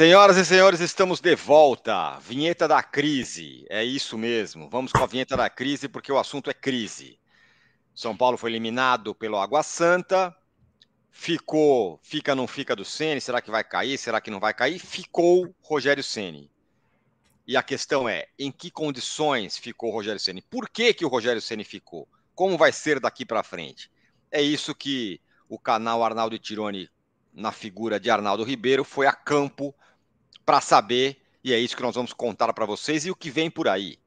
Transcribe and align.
Senhoras 0.00 0.38
e 0.38 0.46
senhores, 0.46 0.80
estamos 0.80 1.20
de 1.20 1.36
volta. 1.36 2.18
Vinheta 2.20 2.66
da 2.66 2.82
crise. 2.82 3.66
É 3.68 3.84
isso 3.84 4.16
mesmo. 4.16 4.66
Vamos 4.70 4.92
com 4.92 5.04
a 5.04 5.06
vinheta 5.06 5.36
da 5.36 5.50
crise 5.50 5.90
porque 5.90 6.10
o 6.10 6.18
assunto 6.18 6.48
é 6.48 6.54
crise. 6.54 7.20
São 7.94 8.16
Paulo 8.16 8.38
foi 8.38 8.50
eliminado 8.50 9.14
pelo 9.14 9.36
Água 9.36 9.62
Santa. 9.62 10.34
Ficou, 11.10 12.00
fica 12.02 12.34
não 12.34 12.46
fica 12.46 12.74
do 12.74 12.82
Ceni, 12.82 13.20
será 13.20 13.42
que 13.42 13.50
vai 13.50 13.62
cair? 13.62 13.98
Será 13.98 14.22
que 14.22 14.30
não 14.30 14.40
vai 14.40 14.54
cair? 14.54 14.78
Ficou 14.78 15.54
Rogério 15.60 16.02
Ceni. 16.02 16.50
E 17.46 17.54
a 17.54 17.62
questão 17.62 18.08
é, 18.08 18.26
em 18.38 18.50
que 18.50 18.70
condições 18.70 19.58
ficou 19.58 19.90
o 19.90 19.92
Rogério 19.92 20.18
Ceni? 20.18 20.40
Por 20.40 20.70
que 20.70 20.94
que 20.94 21.04
o 21.04 21.08
Rogério 21.08 21.42
Ceni 21.42 21.62
ficou? 21.62 22.08
Como 22.34 22.56
vai 22.56 22.72
ser 22.72 23.00
daqui 23.00 23.26
para 23.26 23.42
frente? 23.42 23.92
É 24.30 24.40
isso 24.40 24.74
que 24.74 25.20
o 25.46 25.58
canal 25.58 26.02
Arnaldo 26.02 26.38
Tironi 26.38 26.88
na 27.32 27.52
figura 27.52 27.98
de 27.98 28.10
Arnaldo 28.10 28.44
Ribeiro, 28.44 28.84
foi 28.84 29.06
a 29.06 29.12
campo 29.12 29.74
para 30.44 30.60
saber, 30.60 31.20
e 31.42 31.52
é 31.52 31.58
isso 31.58 31.76
que 31.76 31.82
nós 31.82 31.94
vamos 31.94 32.12
contar 32.12 32.52
para 32.52 32.66
vocês, 32.66 33.06
e 33.06 33.10
o 33.10 33.16
que 33.16 33.30
vem 33.30 33.50
por 33.50 33.68
aí. 33.68 33.98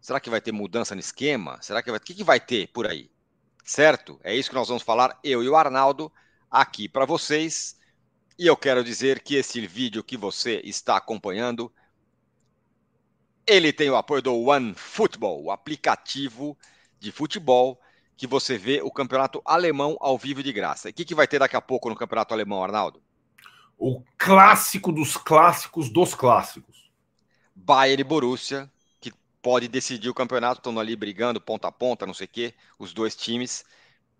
Será 0.00 0.20
que 0.20 0.30
vai 0.30 0.40
ter 0.40 0.52
mudança 0.52 0.94
no 0.94 1.00
esquema? 1.00 1.58
Será 1.62 1.82
que 1.82 1.90
vai... 1.90 1.98
O 1.98 2.02
que, 2.02 2.14
que 2.14 2.24
vai 2.24 2.38
ter 2.38 2.68
por 2.68 2.86
aí? 2.86 3.10
Certo? 3.64 4.20
É 4.22 4.34
isso 4.34 4.50
que 4.50 4.54
nós 4.54 4.68
vamos 4.68 4.82
falar, 4.82 5.18
eu 5.24 5.42
e 5.42 5.48
o 5.48 5.56
Arnaldo, 5.56 6.12
aqui 6.50 6.88
para 6.88 7.06
vocês. 7.06 7.76
E 8.38 8.46
eu 8.46 8.56
quero 8.56 8.84
dizer 8.84 9.20
que 9.20 9.36
esse 9.36 9.66
vídeo 9.66 10.04
que 10.04 10.16
você 10.16 10.60
está 10.64 10.96
acompanhando, 10.96 11.72
ele 13.46 13.72
tem 13.72 13.88
o 13.88 13.96
apoio 13.96 14.20
do 14.20 14.34
OneFootball, 14.34 15.44
o 15.44 15.50
aplicativo 15.50 16.58
de 16.98 17.10
futebol 17.10 17.80
que 18.16 18.26
você 18.26 18.56
vê 18.56 18.80
o 18.82 18.90
campeonato 18.90 19.42
alemão 19.44 19.96
ao 20.00 20.18
vivo 20.18 20.42
de 20.42 20.52
graça. 20.52 20.88
E 20.88 20.92
o 20.92 20.94
que, 20.94 21.04
que 21.04 21.14
vai 21.14 21.26
ter 21.26 21.38
daqui 21.38 21.56
a 21.56 21.60
pouco 21.60 21.88
no 21.88 21.96
campeonato 21.96 22.32
alemão, 22.32 22.62
Arnaldo? 22.62 23.02
O 23.78 24.02
clássico 24.16 24.92
dos 24.92 25.16
clássicos 25.16 25.90
dos 25.90 26.14
clássicos. 26.14 26.90
Bayern 27.54 28.00
e 28.00 28.04
Borussia, 28.04 28.70
que 29.00 29.12
pode 29.42 29.68
decidir 29.68 30.08
o 30.08 30.14
campeonato, 30.14 30.60
estão 30.60 30.78
ali 30.78 30.96
brigando 30.96 31.40
ponta 31.40 31.68
a 31.68 31.72
ponta, 31.72 32.06
não 32.06 32.14
sei 32.14 32.26
o 32.26 32.30
quê, 32.30 32.54
os 32.78 32.92
dois 32.92 33.14
times. 33.14 33.64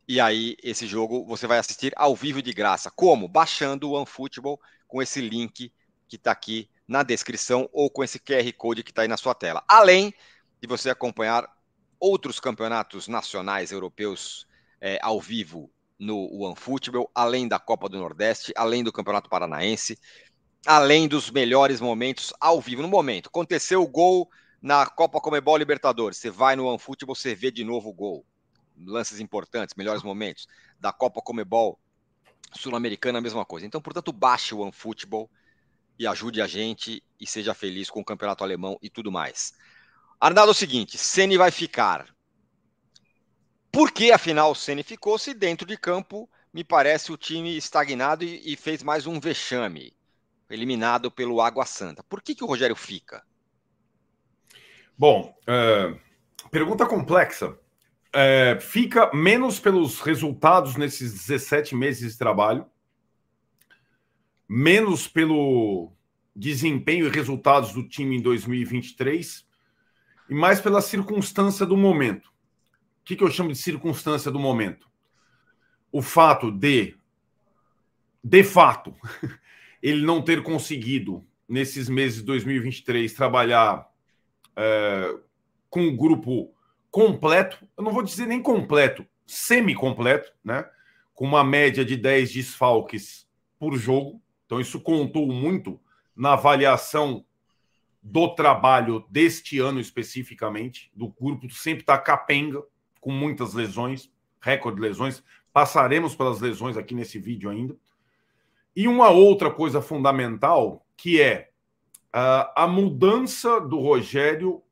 E 0.07 0.21
aí, 0.21 0.57
esse 0.63 0.87
jogo 0.87 1.25
você 1.25 1.47
vai 1.47 1.59
assistir 1.59 1.93
ao 1.97 2.15
vivo 2.15 2.43
de 2.43 2.53
graça. 2.53 2.91
Como? 2.91 3.27
Baixando 3.27 3.89
o 3.89 3.93
OneFootball 3.95 4.61
com 4.87 5.03
esse 5.03 5.21
link 5.21 5.73
que 6.07 6.17
está 6.17 6.31
aqui 6.31 6.69
na 6.87 7.03
descrição 7.03 7.69
ou 7.73 7.91
com 7.91 8.05
esse 8.05 8.19
QR 8.19 8.53
Code 8.57 8.83
que 8.83 8.91
está 8.91 9.03
aí 9.03 9.09
na 9.09 9.17
sua 9.17 9.35
tela. 9.35 9.65
Além 9.67 10.13
de 10.61 10.69
você 10.69 10.91
acompanhar 10.91 11.49
outros 11.99 12.39
campeonatos 12.39 13.09
nacionais 13.09 13.73
europeus 13.73 14.47
é, 14.81 14.99
ao 15.01 15.21
vivo 15.21 15.71
no 15.99 16.29
OneFootball, 16.43 17.11
além 17.15 17.47
da 17.47 17.59
Copa 17.59 17.89
do 17.89 17.99
Nordeste, 17.99 18.53
além 18.57 18.83
do 18.83 18.93
Campeonato 18.93 19.29
Paranaense, 19.29 19.99
além 20.67 21.07
dos 21.07 21.31
melhores 21.31 21.81
momentos 21.81 22.33
ao 22.41 22.61
vivo. 22.61 22.83
No 22.83 22.89
momento, 22.89 23.29
aconteceu 23.29 23.83
o 23.83 23.89
gol 23.89 24.29
na 24.61 24.87
Copa 24.87 25.21
Comebol 25.21 25.57
Libertadores, 25.57 26.19
você 26.19 26.31
vai 26.31 26.57
no 26.57 26.67
OneFootball, 26.67 27.15
você 27.15 27.35
vê 27.35 27.51
de 27.51 27.65
novo 27.65 27.91
o 27.91 27.95
gol. 27.95 28.27
Lances 28.87 29.21
importantes, 29.21 29.75
melhores 29.77 30.03
momentos. 30.03 30.47
Da 30.81 30.93
Copa 30.93 31.21
Comebol 31.21 31.79
Sul-Americana, 32.53 33.19
a 33.19 33.23
mesma 33.23 33.45
coisa. 33.45 33.67
Então, 33.67 33.81
portanto, 33.81 34.13
baixe 34.13 34.55
o 34.55 34.61
OneFootball 34.61 35.31
e 35.99 36.07
ajude 36.07 36.41
a 36.41 36.47
gente 36.47 37.03
e 37.21 37.27
seja 37.27 37.55
feliz 37.55 37.91
com 37.91 38.01
o 38.01 38.05
Campeonato 38.05 38.43
Alemão 38.43 38.79
e 38.83 38.91
tudo 38.91 39.13
mais. 39.13 39.53
Arnaldo, 40.21 40.51
é 40.51 40.53
o 40.53 40.55
seguinte: 40.55 40.99
Ceni 40.99 41.37
vai 41.37 41.51
ficar. 41.51 42.14
Por 43.75 43.91
que 43.91 44.13
afinal 44.13 44.53
o 44.53 44.55
Ceni 44.55 44.85
ficou 44.85 45.19
se 45.19 45.35
dentro 45.35 45.67
de 45.67 45.77
campo 45.77 46.31
me 46.53 46.63
parece 46.63 47.11
o 47.11 47.17
time 47.17 47.57
estagnado 47.57 48.23
e, 48.23 48.53
e 48.53 48.57
fez 48.57 48.85
mais 48.85 49.05
um 49.05 49.19
vexame, 49.19 49.93
eliminado 50.49 51.11
pelo 51.11 51.41
Água 51.41 51.67
Santa? 51.67 52.01
Por 52.05 52.23
que, 52.23 52.37
que 52.37 52.45
o 52.45 52.47
Rogério 52.47 52.77
fica? 52.77 53.25
Bom, 54.97 55.37
é, 55.45 55.93
pergunta 56.53 56.87
complexa. 56.87 57.59
É, 58.13 58.61
fica 58.61 59.11
menos 59.13 59.59
pelos 59.59 59.99
resultados 59.99 60.77
nesses 60.77 61.13
17 61.13 61.75
meses 61.75 62.13
de 62.13 62.19
trabalho, 62.19 62.65
menos 64.49 65.09
pelo 65.09 65.91
desempenho 66.35 67.09
e 67.09 67.11
resultados 67.11 67.73
do 67.73 67.83
time 67.89 68.19
em 68.19 68.23
2023 68.23 69.45
e 70.31 70.35
mais 70.35 70.61
pela 70.61 70.81
circunstância 70.81 71.67
do 71.67 71.77
momento. 71.77 72.34
O 73.05 73.07
que, 73.07 73.17
que 73.17 73.23
eu 73.23 73.31
chamo 73.31 73.53
de 73.53 73.59
circunstância 73.59 74.31
do 74.31 74.39
momento? 74.39 74.89
O 75.93 76.01
fato 76.01 76.51
de, 76.51 76.97
de 78.23 78.43
fato, 78.43 78.95
ele 79.83 80.07
não 80.07 80.23
ter 80.23 80.43
conseguido, 80.43 81.23
nesses 81.47 81.87
meses 81.87 82.21
de 82.21 82.25
2023, 82.25 83.13
trabalhar 83.13 83.87
é, 84.57 85.19
com 85.69 85.83
um 85.83 85.95
grupo 85.95 86.55
completo, 86.91 87.69
eu 87.77 87.85
não 87.85 87.93
vou 87.93 88.03
dizer 88.03 88.25
nem 88.25 88.41
completo, 88.41 89.07
semi-completo, 89.27 90.33
né? 90.43 90.67
com 91.13 91.27
uma 91.27 91.45
média 91.45 91.85
de 91.85 91.99
10 91.99 92.33
desfalques 92.33 93.29
por 93.59 93.77
jogo. 93.77 94.19
Então, 94.47 94.59
isso 94.59 94.81
contou 94.81 95.27
muito 95.27 95.79
na 96.17 96.33
avaliação 96.33 97.23
do 98.03 98.35
trabalho 98.35 99.05
deste 99.11 99.59
ano 99.59 99.79
especificamente, 99.79 100.91
do 100.95 101.09
grupo 101.09 101.51
sempre 101.51 101.83
está 101.83 101.99
capenga, 101.99 102.63
com 103.05 103.13
muitas 103.13 103.53
lesões, 103.53 104.11
recorde 104.41 104.81
de 104.81 104.89
lesões. 104.89 105.23
Passaremos 105.53 106.17
pelas 106.17 106.41
lesões 106.41 106.79
aqui 106.79 106.95
nesse 106.95 107.19
vídeo 107.19 107.51
ainda. 107.51 107.77
E 108.75 108.89
uma 108.89 109.11
outra 109.11 109.51
coisa 109.51 109.83
fundamental, 109.83 110.87
que 110.97 111.21
é 111.21 111.51
uh, 112.15 112.49
a 112.57 112.67
mudança 112.67 113.61
do 113.61 113.79
Rogério 113.79 114.63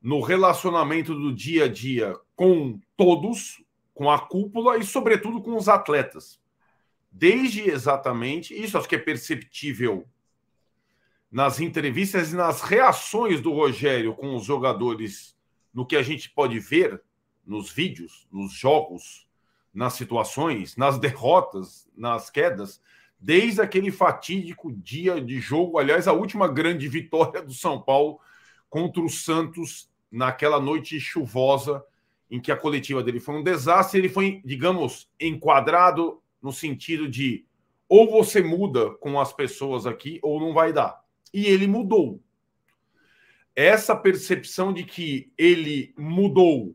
no 0.00 0.22
relacionamento 0.22 1.14
do 1.14 1.34
dia 1.34 1.64
a 1.64 1.68
dia 1.68 2.18
com 2.34 2.80
todos, 2.96 3.62
com 3.92 4.10
a 4.10 4.18
cúpula 4.18 4.78
e, 4.78 4.82
sobretudo, 4.82 5.42
com 5.42 5.54
os 5.54 5.68
atletas. 5.68 6.40
Desde 7.12 7.68
exatamente, 7.68 8.54
isso 8.54 8.78
acho 8.78 8.88
que 8.88 8.94
é 8.94 8.98
perceptível 8.98 10.08
nas 11.30 11.60
entrevistas 11.60 12.32
e 12.32 12.36
nas 12.36 12.62
reações 12.62 13.42
do 13.42 13.52
Rogério 13.52 14.14
com 14.14 14.34
os 14.34 14.46
jogadores, 14.46 15.36
no 15.74 15.84
que 15.84 15.96
a 15.96 16.02
gente 16.02 16.30
pode 16.30 16.58
ver 16.58 17.02
nos 17.46 17.70
vídeos, 17.70 18.26
nos 18.30 18.52
jogos, 18.52 19.26
nas 19.72 19.94
situações, 19.94 20.76
nas 20.76 20.98
derrotas, 20.98 21.88
nas 21.96 22.30
quedas, 22.30 22.80
desde 23.18 23.60
aquele 23.60 23.90
fatídico 23.90 24.72
dia 24.72 25.20
de 25.20 25.40
jogo, 25.40 25.78
aliás, 25.78 26.08
a 26.08 26.12
última 26.12 26.48
grande 26.48 26.88
vitória 26.88 27.42
do 27.42 27.52
São 27.52 27.80
Paulo 27.80 28.18
contra 28.68 29.02
o 29.02 29.08
Santos 29.08 29.90
naquela 30.10 30.60
noite 30.60 30.98
chuvosa 30.98 31.84
em 32.30 32.40
que 32.40 32.50
a 32.50 32.56
coletiva 32.56 33.02
dele 33.02 33.20
foi 33.20 33.36
um 33.36 33.42
desastre, 33.42 34.00
ele 34.00 34.08
foi, 34.08 34.42
digamos, 34.44 35.08
enquadrado 35.20 36.20
no 36.42 36.52
sentido 36.52 37.08
de 37.08 37.44
ou 37.88 38.10
você 38.10 38.42
muda 38.42 38.90
com 38.96 39.20
as 39.20 39.32
pessoas 39.32 39.86
aqui 39.86 40.18
ou 40.22 40.40
não 40.40 40.52
vai 40.52 40.72
dar 40.72 41.04
e 41.32 41.46
ele 41.46 41.66
mudou. 41.66 42.20
Essa 43.54 43.94
percepção 43.94 44.72
de 44.72 44.84
que 44.84 45.32
ele 45.38 45.94
mudou 45.96 46.74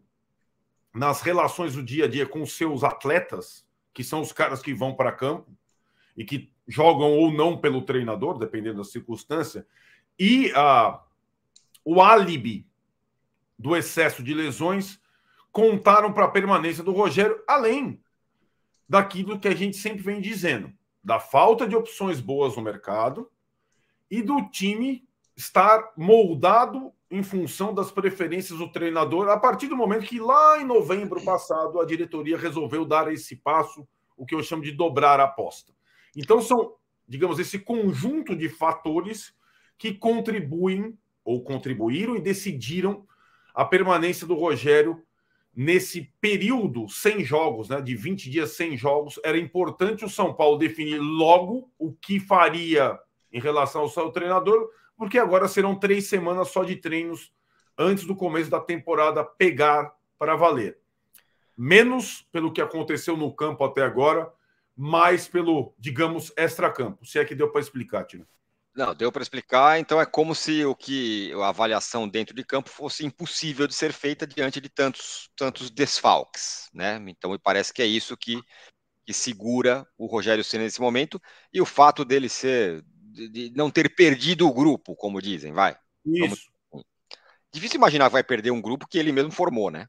nas 0.93 1.21
relações 1.21 1.75
do 1.75 1.83
dia 1.83 2.05
a 2.05 2.07
dia 2.07 2.25
com 2.25 2.41
os 2.41 2.53
seus 2.53 2.83
atletas, 2.83 3.65
que 3.93 4.03
são 4.03 4.21
os 4.21 4.31
caras 4.31 4.61
que 4.61 4.73
vão 4.73 4.93
para 4.93 5.11
campo 5.11 5.51
e 6.15 6.25
que 6.25 6.51
jogam 6.67 7.11
ou 7.11 7.31
não 7.31 7.57
pelo 7.57 7.81
treinador, 7.81 8.37
dependendo 8.37 8.77
da 8.77 8.83
circunstância, 8.83 9.65
e 10.19 10.51
a, 10.55 11.01
o 11.83 12.01
álibi 12.01 12.67
do 13.57 13.75
excesso 13.75 14.23
de 14.23 14.33
lesões 14.33 14.99
contaram 15.51 16.13
para 16.13 16.25
a 16.25 16.31
permanência 16.31 16.83
do 16.83 16.91
Rogério, 16.91 17.41
além 17.47 18.01
daquilo 18.87 19.39
que 19.39 19.47
a 19.47 19.55
gente 19.55 19.77
sempre 19.77 20.01
vem 20.01 20.21
dizendo, 20.21 20.71
da 21.03 21.19
falta 21.19 21.67
de 21.67 21.75
opções 21.75 22.19
boas 22.19 22.55
no 22.55 22.61
mercado 22.61 23.31
e 24.09 24.21
do 24.21 24.49
time 24.49 25.07
estar 25.35 25.91
moldado 25.95 26.93
em 27.11 27.21
função 27.21 27.73
das 27.73 27.91
preferências 27.91 28.57
do 28.57 28.71
treinador 28.71 29.27
a 29.27 29.37
partir 29.37 29.67
do 29.67 29.75
momento 29.75 30.05
que 30.05 30.17
lá 30.17 30.61
em 30.61 30.65
novembro 30.65 31.21
passado 31.21 31.81
a 31.81 31.85
diretoria 31.85 32.37
resolveu 32.37 32.85
dar 32.85 33.11
esse 33.11 33.35
passo, 33.35 33.85
o 34.15 34.25
que 34.25 34.33
eu 34.33 34.41
chamo 34.41 34.63
de 34.63 34.71
dobrar 34.71 35.19
a 35.19 35.25
aposta. 35.25 35.73
Então 36.15 36.41
são, 36.41 36.73
digamos, 37.05 37.37
esse 37.37 37.59
conjunto 37.59 38.33
de 38.33 38.47
fatores 38.47 39.35
que 39.77 39.93
contribuem 39.93 40.97
ou 41.23 41.43
contribuíram 41.43 42.15
e 42.15 42.21
decidiram 42.21 43.05
a 43.53 43.65
permanência 43.65 44.25
do 44.25 44.35
Rogério 44.35 45.03
nesse 45.53 46.13
período 46.21 46.87
sem 46.87 47.25
jogos, 47.25 47.67
né, 47.67 47.81
de 47.81 47.93
20 47.93 48.29
dias 48.29 48.51
sem 48.51 48.77
jogos. 48.77 49.19
Era 49.21 49.37
importante 49.37 50.05
o 50.05 50.09
São 50.09 50.33
Paulo 50.33 50.57
definir 50.57 50.97
logo 50.97 51.69
o 51.77 51.91
que 51.91 52.21
faria 52.21 52.97
em 53.33 53.39
relação 53.39 53.81
ao 53.81 53.89
seu 53.89 54.09
treinador, 54.11 54.69
porque 55.01 55.17
agora 55.17 55.47
serão 55.47 55.73
três 55.73 56.07
semanas 56.07 56.49
só 56.49 56.63
de 56.63 56.75
treinos 56.75 57.33
antes 57.75 58.05
do 58.05 58.15
começo 58.15 58.51
da 58.51 58.59
temporada 58.59 59.25
pegar 59.25 59.91
para 60.15 60.35
valer. 60.35 60.77
Menos 61.57 62.21
pelo 62.31 62.53
que 62.53 62.61
aconteceu 62.61 63.17
no 63.17 63.33
campo 63.33 63.63
até 63.63 63.81
agora, 63.81 64.31
mais 64.77 65.27
pelo, 65.27 65.73
digamos, 65.79 66.31
extra-campo. 66.37 67.03
Se 67.03 67.17
é 67.17 67.25
que 67.25 67.33
deu 67.33 67.51
para 67.51 67.61
explicar, 67.61 68.05
Tino. 68.05 68.27
Não, 68.75 68.93
deu 68.93 69.11
para 69.11 69.23
explicar. 69.23 69.79
Então 69.79 69.99
é 69.99 70.05
como 70.05 70.35
se 70.35 70.63
o 70.65 70.75
que 70.75 71.33
a 71.33 71.49
avaliação 71.49 72.07
dentro 72.07 72.35
de 72.35 72.43
campo 72.43 72.69
fosse 72.69 73.03
impossível 73.03 73.65
de 73.65 73.73
ser 73.73 73.93
feita 73.93 74.27
diante 74.27 74.61
de 74.61 74.69
tantos, 74.69 75.31
tantos 75.35 75.71
desfalques, 75.71 76.69
né? 76.71 77.03
Então 77.07 77.31
me 77.31 77.39
parece 77.39 77.73
que 77.73 77.81
é 77.81 77.87
isso 77.87 78.15
que, 78.15 78.39
que 79.03 79.15
segura 79.15 79.83
o 79.97 80.05
Rogério 80.05 80.43
Ceni 80.43 80.65
nesse 80.65 80.79
momento 80.79 81.19
e 81.51 81.59
o 81.59 81.65
fato 81.65 82.05
dele 82.05 82.29
ser 82.29 82.85
de, 83.11 83.29
de 83.29 83.53
não 83.55 83.69
ter 83.69 83.93
perdido 83.93 84.47
o 84.47 84.53
grupo, 84.53 84.95
como 84.95 85.21
dizem, 85.21 85.51
vai. 85.51 85.75
Isso. 86.05 86.51
Vamos... 86.71 86.85
Difícil 87.53 87.77
imaginar 87.77 88.05
que 88.05 88.13
vai 88.13 88.23
perder 88.23 88.51
um 88.51 88.61
grupo 88.61 88.87
que 88.87 88.97
ele 88.97 89.11
mesmo 89.11 89.31
formou, 89.31 89.69
né? 89.69 89.87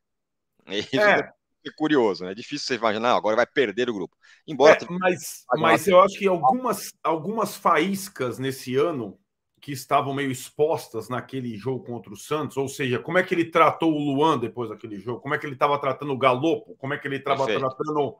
Isso 0.66 1.00
é. 1.00 1.32
é 1.66 1.70
curioso, 1.76 2.24
né? 2.24 2.32
É 2.32 2.34
difícil 2.34 2.66
você 2.66 2.74
imaginar, 2.74 3.14
agora 3.14 3.36
vai 3.36 3.46
perder 3.46 3.88
o 3.88 3.94
grupo. 3.94 4.16
Embora. 4.46 4.78
É, 4.80 4.86
mas, 4.90 5.44
mas 5.56 5.86
eu 5.86 6.00
acho 6.00 6.18
que 6.18 6.26
algumas, 6.26 6.92
algumas 7.02 7.54
faíscas 7.56 8.38
nesse 8.38 8.76
ano 8.76 9.18
que 9.60 9.70
estavam 9.70 10.12
meio 10.12 10.30
expostas 10.30 11.08
naquele 11.08 11.56
jogo 11.56 11.84
contra 11.84 12.12
o 12.12 12.16
Santos, 12.16 12.56
ou 12.56 12.68
seja, 12.68 12.98
como 12.98 13.16
é 13.18 13.22
que 13.22 13.32
ele 13.32 13.44
tratou 13.44 13.92
o 13.92 14.12
Luan 14.12 14.36
depois 14.36 14.70
daquele 14.70 14.98
jogo, 14.98 15.20
como 15.20 15.34
é 15.34 15.38
que 15.38 15.46
ele 15.46 15.54
estava 15.54 15.78
tratando 15.78 16.12
o 16.12 16.18
Galopo, 16.18 16.74
como 16.76 16.92
é 16.94 16.98
que 16.98 17.06
ele 17.06 17.16
estava 17.16 17.46
tratando 17.46 18.16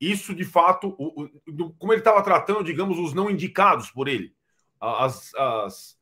isso 0.00 0.34
de 0.34 0.44
fato, 0.44 0.94
o, 0.98 1.24
o, 1.24 1.74
como 1.74 1.92
ele 1.92 2.00
estava 2.00 2.22
tratando, 2.22 2.64
digamos, 2.64 2.98
os 2.98 3.12
não 3.12 3.28
indicados 3.28 3.90
por 3.90 4.08
ele, 4.08 4.32
as, 4.80 5.34
as, 5.34 5.96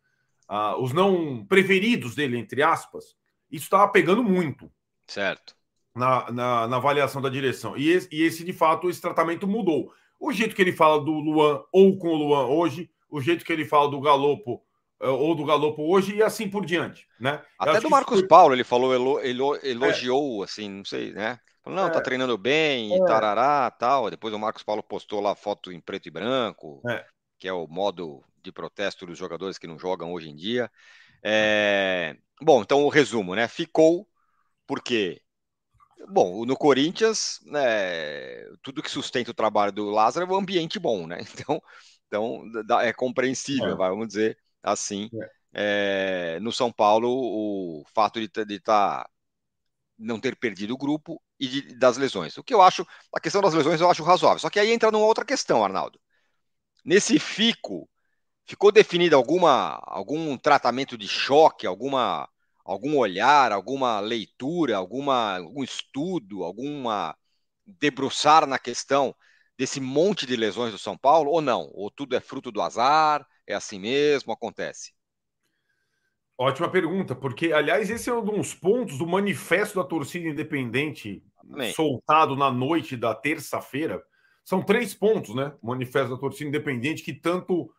a, 0.48 0.76
os 0.76 0.92
não 0.92 1.44
preferidos 1.46 2.14
dele, 2.14 2.38
entre 2.38 2.62
aspas, 2.62 3.16
isso 3.50 3.64
estava 3.64 3.88
pegando 3.88 4.22
muito. 4.22 4.70
Certo 5.06 5.56
na, 5.96 6.30
na, 6.30 6.68
na, 6.68 6.76
avaliação 6.76 7.22
da 7.22 7.30
direção. 7.30 7.76
E 7.76 7.88
esse, 7.88 8.08
e 8.12 8.22
esse, 8.22 8.44
de 8.44 8.52
fato, 8.52 8.90
esse 8.90 9.00
tratamento 9.00 9.48
mudou. 9.48 9.90
O 10.20 10.30
jeito 10.30 10.54
que 10.54 10.60
ele 10.60 10.72
fala 10.72 11.02
do 11.02 11.12
Luan 11.12 11.62
ou 11.72 11.98
com 11.98 12.08
o 12.08 12.14
Luan 12.14 12.46
hoje, 12.46 12.90
o 13.10 13.20
jeito 13.20 13.44
que 13.44 13.52
ele 13.52 13.64
fala 13.64 13.90
do 13.90 14.00
Galopo 14.00 14.62
eh, 15.00 15.08
ou 15.08 15.34
do 15.34 15.44
Galopo 15.44 15.82
hoje 15.82 16.16
e 16.16 16.22
assim 16.22 16.48
por 16.48 16.64
diante, 16.64 17.06
né? 17.18 17.42
Até 17.58 17.80
do 17.80 17.90
Marcos 17.90 18.20
foi... 18.20 18.28
Paulo 18.28 18.54
ele 18.54 18.64
falou, 18.64 18.94
elo, 18.94 19.20
elo, 19.20 19.58
elogiou, 19.62 20.42
é. 20.42 20.44
assim, 20.44 20.68
não 20.68 20.84
sei, 20.84 21.12
né? 21.12 21.38
Falou, 21.62 21.78
não, 21.78 21.86
tá 21.86 21.94
é. 21.94 21.94
tá 21.94 22.00
treinando 22.02 22.36
bem 22.38 22.94
e 22.94 23.00
é. 23.00 23.04
tarará, 23.04 23.70
tal. 23.70 24.10
Depois 24.10 24.32
o 24.32 24.38
Marcos 24.38 24.62
Paulo 24.62 24.82
postou 24.82 25.20
lá 25.20 25.34
foto 25.34 25.72
em 25.72 25.80
preto 25.80 26.06
e 26.06 26.10
branco, 26.10 26.80
é. 26.88 27.04
que 27.38 27.48
é 27.48 27.52
o 27.52 27.66
modo 27.66 28.22
de 28.46 28.52
protesto 28.52 29.04
dos 29.04 29.18
jogadores 29.18 29.58
que 29.58 29.66
não 29.66 29.78
jogam 29.78 30.12
hoje 30.12 30.30
em 30.30 30.36
dia. 30.36 30.70
É... 31.22 32.16
Bom, 32.40 32.62
então 32.62 32.84
o 32.84 32.88
resumo, 32.88 33.34
né? 33.34 33.48
Ficou 33.48 34.08
porque 34.66 35.20
Bom, 36.08 36.44
no 36.44 36.56
Corinthians, 36.56 37.40
né, 37.46 38.44
tudo 38.62 38.82
que 38.82 38.90
sustenta 38.90 39.30
o 39.30 39.34
trabalho 39.34 39.72
do 39.72 39.90
Lázaro 39.90 40.26
é 40.26 40.34
um 40.34 40.38
ambiente 40.38 40.78
bom, 40.78 41.06
né? 41.06 41.18
Então, 41.34 41.62
então 42.48 42.80
é 42.80 42.92
compreensível, 42.92 43.72
é. 43.72 43.76
vamos 43.76 44.08
dizer 44.08 44.38
assim. 44.62 45.10
É. 45.12 46.36
É, 46.38 46.40
no 46.40 46.52
São 46.52 46.70
Paulo, 46.70 47.08
o 47.10 47.84
fato 47.92 48.20
de 48.20 48.26
estar 48.26 49.04
tá, 49.04 49.10
não 49.98 50.20
ter 50.20 50.36
perdido 50.36 50.74
o 50.74 50.78
grupo 50.78 51.20
e 51.40 51.48
de, 51.48 51.78
das 51.78 51.96
lesões. 51.96 52.36
O 52.36 52.44
que 52.44 52.54
eu 52.54 52.62
acho, 52.62 52.86
a 53.12 53.18
questão 53.18 53.40
das 53.40 53.54
lesões 53.54 53.80
eu 53.80 53.90
acho 53.90 54.02
razoável. 54.02 54.38
Só 54.38 54.50
que 54.50 54.60
aí 54.60 54.70
entra 54.70 54.90
numa 54.90 55.06
outra 55.06 55.24
questão, 55.24 55.64
Arnaldo. 55.64 55.98
Nesse 56.84 57.18
fico, 57.18 57.88
ficou 58.46 58.70
definido 58.72 59.16
alguma, 59.16 59.82
algum 59.84 60.36
tratamento 60.38 60.96
de 60.96 61.08
choque, 61.08 61.66
alguma 61.66 62.28
algum 62.64 62.96
olhar, 62.98 63.52
alguma 63.52 64.00
leitura, 64.00 64.76
alguma, 64.76 65.36
algum 65.38 65.62
estudo, 65.62 66.42
alguma 66.42 67.16
debruçar 67.64 68.44
na 68.44 68.58
questão 68.58 69.14
desse 69.56 69.80
monte 69.80 70.26
de 70.26 70.36
lesões 70.36 70.72
do 70.72 70.78
São 70.78 70.98
Paulo 70.98 71.30
ou 71.30 71.40
não? 71.40 71.70
Ou 71.72 71.90
tudo 71.90 72.16
é 72.16 72.20
fruto 72.20 72.50
do 72.50 72.60
azar? 72.60 73.24
É 73.46 73.54
assim 73.54 73.78
mesmo? 73.78 74.32
Acontece? 74.32 74.92
Ótima 76.38 76.68
pergunta, 76.68 77.14
porque, 77.14 77.52
aliás, 77.52 77.88
esse 77.88 78.10
é 78.10 78.14
um 78.14 78.22
dos 78.22 78.52
pontos 78.52 78.98
do 78.98 79.06
manifesto 79.06 79.80
da 79.80 79.84
torcida 79.88 80.28
independente 80.28 81.22
Amém. 81.38 81.72
soltado 81.72 82.36
na 82.36 82.50
noite 82.50 82.96
da 82.96 83.14
terça-feira. 83.14 84.04
São 84.44 84.62
três 84.62 84.92
pontos, 84.92 85.34
né? 85.34 85.54
O 85.62 85.68
manifesto 85.68 86.10
da 86.10 86.20
torcida 86.20 86.48
independente 86.48 87.02
que 87.02 87.14
tanto 87.14 87.72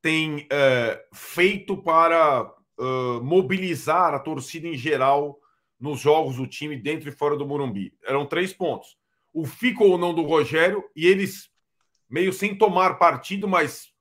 tem 0.00 0.46
é, 0.50 1.04
feito 1.12 1.76
para 1.76 2.42
uh, 2.78 3.22
mobilizar 3.22 4.14
a 4.14 4.18
torcida 4.18 4.68
em 4.68 4.76
geral 4.76 5.38
nos 5.78 6.00
jogos 6.00 6.36
do 6.36 6.46
time 6.46 6.76
dentro 6.76 7.08
e 7.08 7.12
fora 7.12 7.36
do 7.36 7.46
Morumbi. 7.46 7.92
Eram 8.04 8.26
três 8.26 8.52
pontos. 8.52 8.96
O 9.32 9.46
fico 9.46 9.84
ou 9.84 9.98
não 9.98 10.14
do 10.14 10.22
Rogério, 10.22 10.84
e 10.94 11.06
eles 11.06 11.50
meio 12.08 12.32
sem 12.32 12.56
tomar 12.56 12.94
partido, 12.94 13.46
mas 13.46 13.92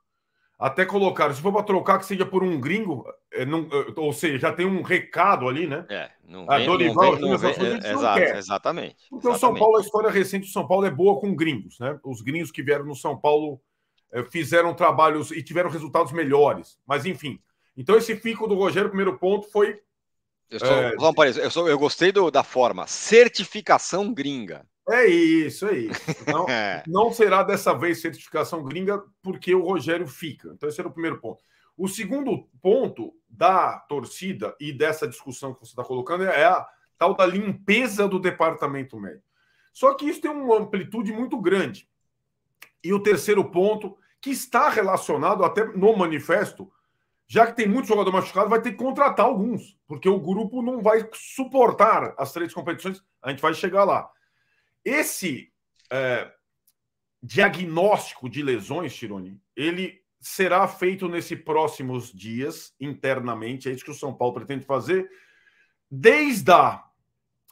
até 0.58 0.86
colocaram, 0.86 1.34
se 1.34 1.42
for 1.42 1.54
para 1.54 1.62
trocar 1.62 2.00
que 2.00 2.06
seja 2.06 2.26
por 2.26 2.44
um 2.44 2.60
gringo, 2.60 3.06
é, 3.32 3.46
não, 3.46 3.68
é, 3.72 4.00
ou 4.00 4.12
seja, 4.12 4.40
já 4.40 4.52
tem 4.52 4.66
um 4.66 4.82
recado 4.82 5.48
ali, 5.48 5.68
né? 5.68 5.86
É, 5.88 6.10
não 6.28 6.48
vem, 6.48 6.56
a 6.56 6.66
Dorival, 6.66 7.12
não 7.20 7.38
vem, 7.38 7.52
não 7.52 7.58
vem, 7.60 7.74
é, 7.74 7.92
exato, 7.92 8.20
exatamente. 8.20 8.96
Porque 9.10 9.28
exatamente. 9.28 9.36
o 9.36 9.40
São 9.40 9.54
Paulo, 9.54 9.78
a 9.78 9.82
história 9.82 10.10
recente 10.10 10.48
do 10.48 10.52
São 10.52 10.68
Paulo 10.68 10.86
é 10.86 10.90
boa 10.90 11.20
com 11.20 11.36
gringos, 11.36 11.78
né? 11.80 12.00
Os 12.04 12.22
gringos 12.22 12.52
que 12.52 12.64
vieram 12.64 12.86
no 12.86 12.96
São 12.96 13.16
Paulo 13.16 13.62
fizeram 14.32 14.74
trabalhos 14.74 15.32
e 15.32 15.44
tiveram 15.44 15.70
resultados 15.70 16.12
melhores. 16.12 16.80
Mas, 16.86 17.06
enfim, 17.06 17.40
então, 17.78 17.96
esse 17.96 18.16
fico 18.16 18.48
do 18.48 18.56
Rogério, 18.56 18.90
primeiro 18.90 19.20
ponto, 19.20 19.48
foi. 19.52 19.80
Eu, 20.50 20.60
sou, 20.60 20.68
é... 20.68 20.96
vamos 20.96 21.38
eu, 21.38 21.52
sou, 21.52 21.70
eu 21.70 21.78
gostei 21.78 22.12
do, 22.12 22.32
da 22.32 22.44
forma. 22.44 22.88
Certificação 22.88 24.12
gringa. 24.12 24.66
É 24.90 25.06
isso, 25.06 25.68
é 25.68 25.78
isso. 25.78 26.02
Então, 26.22 26.46
é. 26.50 26.82
não 26.88 27.12
será 27.14 27.44
dessa 27.44 27.74
vez 27.74 28.02
certificação 28.02 28.64
gringa, 28.64 29.04
porque 29.22 29.54
o 29.54 29.64
Rogério 29.64 30.08
fica. 30.08 30.50
Então, 30.54 30.68
esse 30.68 30.80
era 30.80 30.88
o 30.88 30.94
primeiro 30.94 31.20
ponto. 31.20 31.44
O 31.78 31.88
segundo 31.88 32.50
ponto 32.62 33.14
da 33.30 33.78
torcida 33.82 34.56
e 34.60 34.74
dessa 34.74 35.08
discussão 35.08 35.54
que 35.54 35.60
você 35.60 35.74
está 35.74 35.84
colocando 35.84 36.24
é 36.24 36.46
a 36.46 36.68
tal 36.98 37.14
da 37.14 37.26
limpeza 37.26 38.08
do 38.08 38.20
departamento 38.20 39.00
médico. 39.00 39.28
Só 39.72 39.94
que 39.94 40.10
isso 40.10 40.22
tem 40.22 40.32
uma 40.32 40.58
amplitude 40.58 41.12
muito 41.12 41.40
grande. 41.40 41.88
E 42.84 42.92
o 42.92 43.04
terceiro 43.04 43.46
ponto, 43.52 43.96
que 44.22 44.30
está 44.32 44.70
relacionado 44.70 45.44
até 45.44 45.66
no 45.66 45.96
manifesto 45.96 46.72
já 47.28 47.46
que 47.46 47.58
tem 47.58 47.68
muito 47.68 47.90
jogador 47.90 48.12
machucado, 48.12 48.50
vai 48.50 48.62
ter 48.62 48.72
que 48.72 48.78
contratar 48.78 49.26
alguns, 49.26 49.78
porque 49.86 50.08
o 50.08 50.20
grupo 50.20 50.62
não 50.62 50.82
vai 50.82 51.08
suportar 51.14 52.16
as 52.18 52.32
três 52.32 52.54
competições. 52.54 53.04
A 53.22 53.30
gente 53.30 53.42
vai 53.42 53.54
chegar 53.54 53.84
lá. 53.84 54.10
Esse 54.84 55.52
é, 55.92 56.32
diagnóstico 57.22 58.30
de 58.30 58.42
lesões, 58.42 58.96
Tironi, 58.96 59.42
ele 59.56 60.02
será 60.22 60.66
feito 60.70 61.10
nesses 61.10 61.38
próximos 61.42 62.14
dias, 62.14 62.74
internamente. 62.80 63.68
É 63.68 63.74
isso 63.74 63.84
que 63.84 63.92
o 63.92 63.96
São 63.96 64.14
Paulo 64.14 64.36
pretende 64.36 64.66
fazer, 64.66 65.10
desde 65.92 66.52
a 66.52 66.82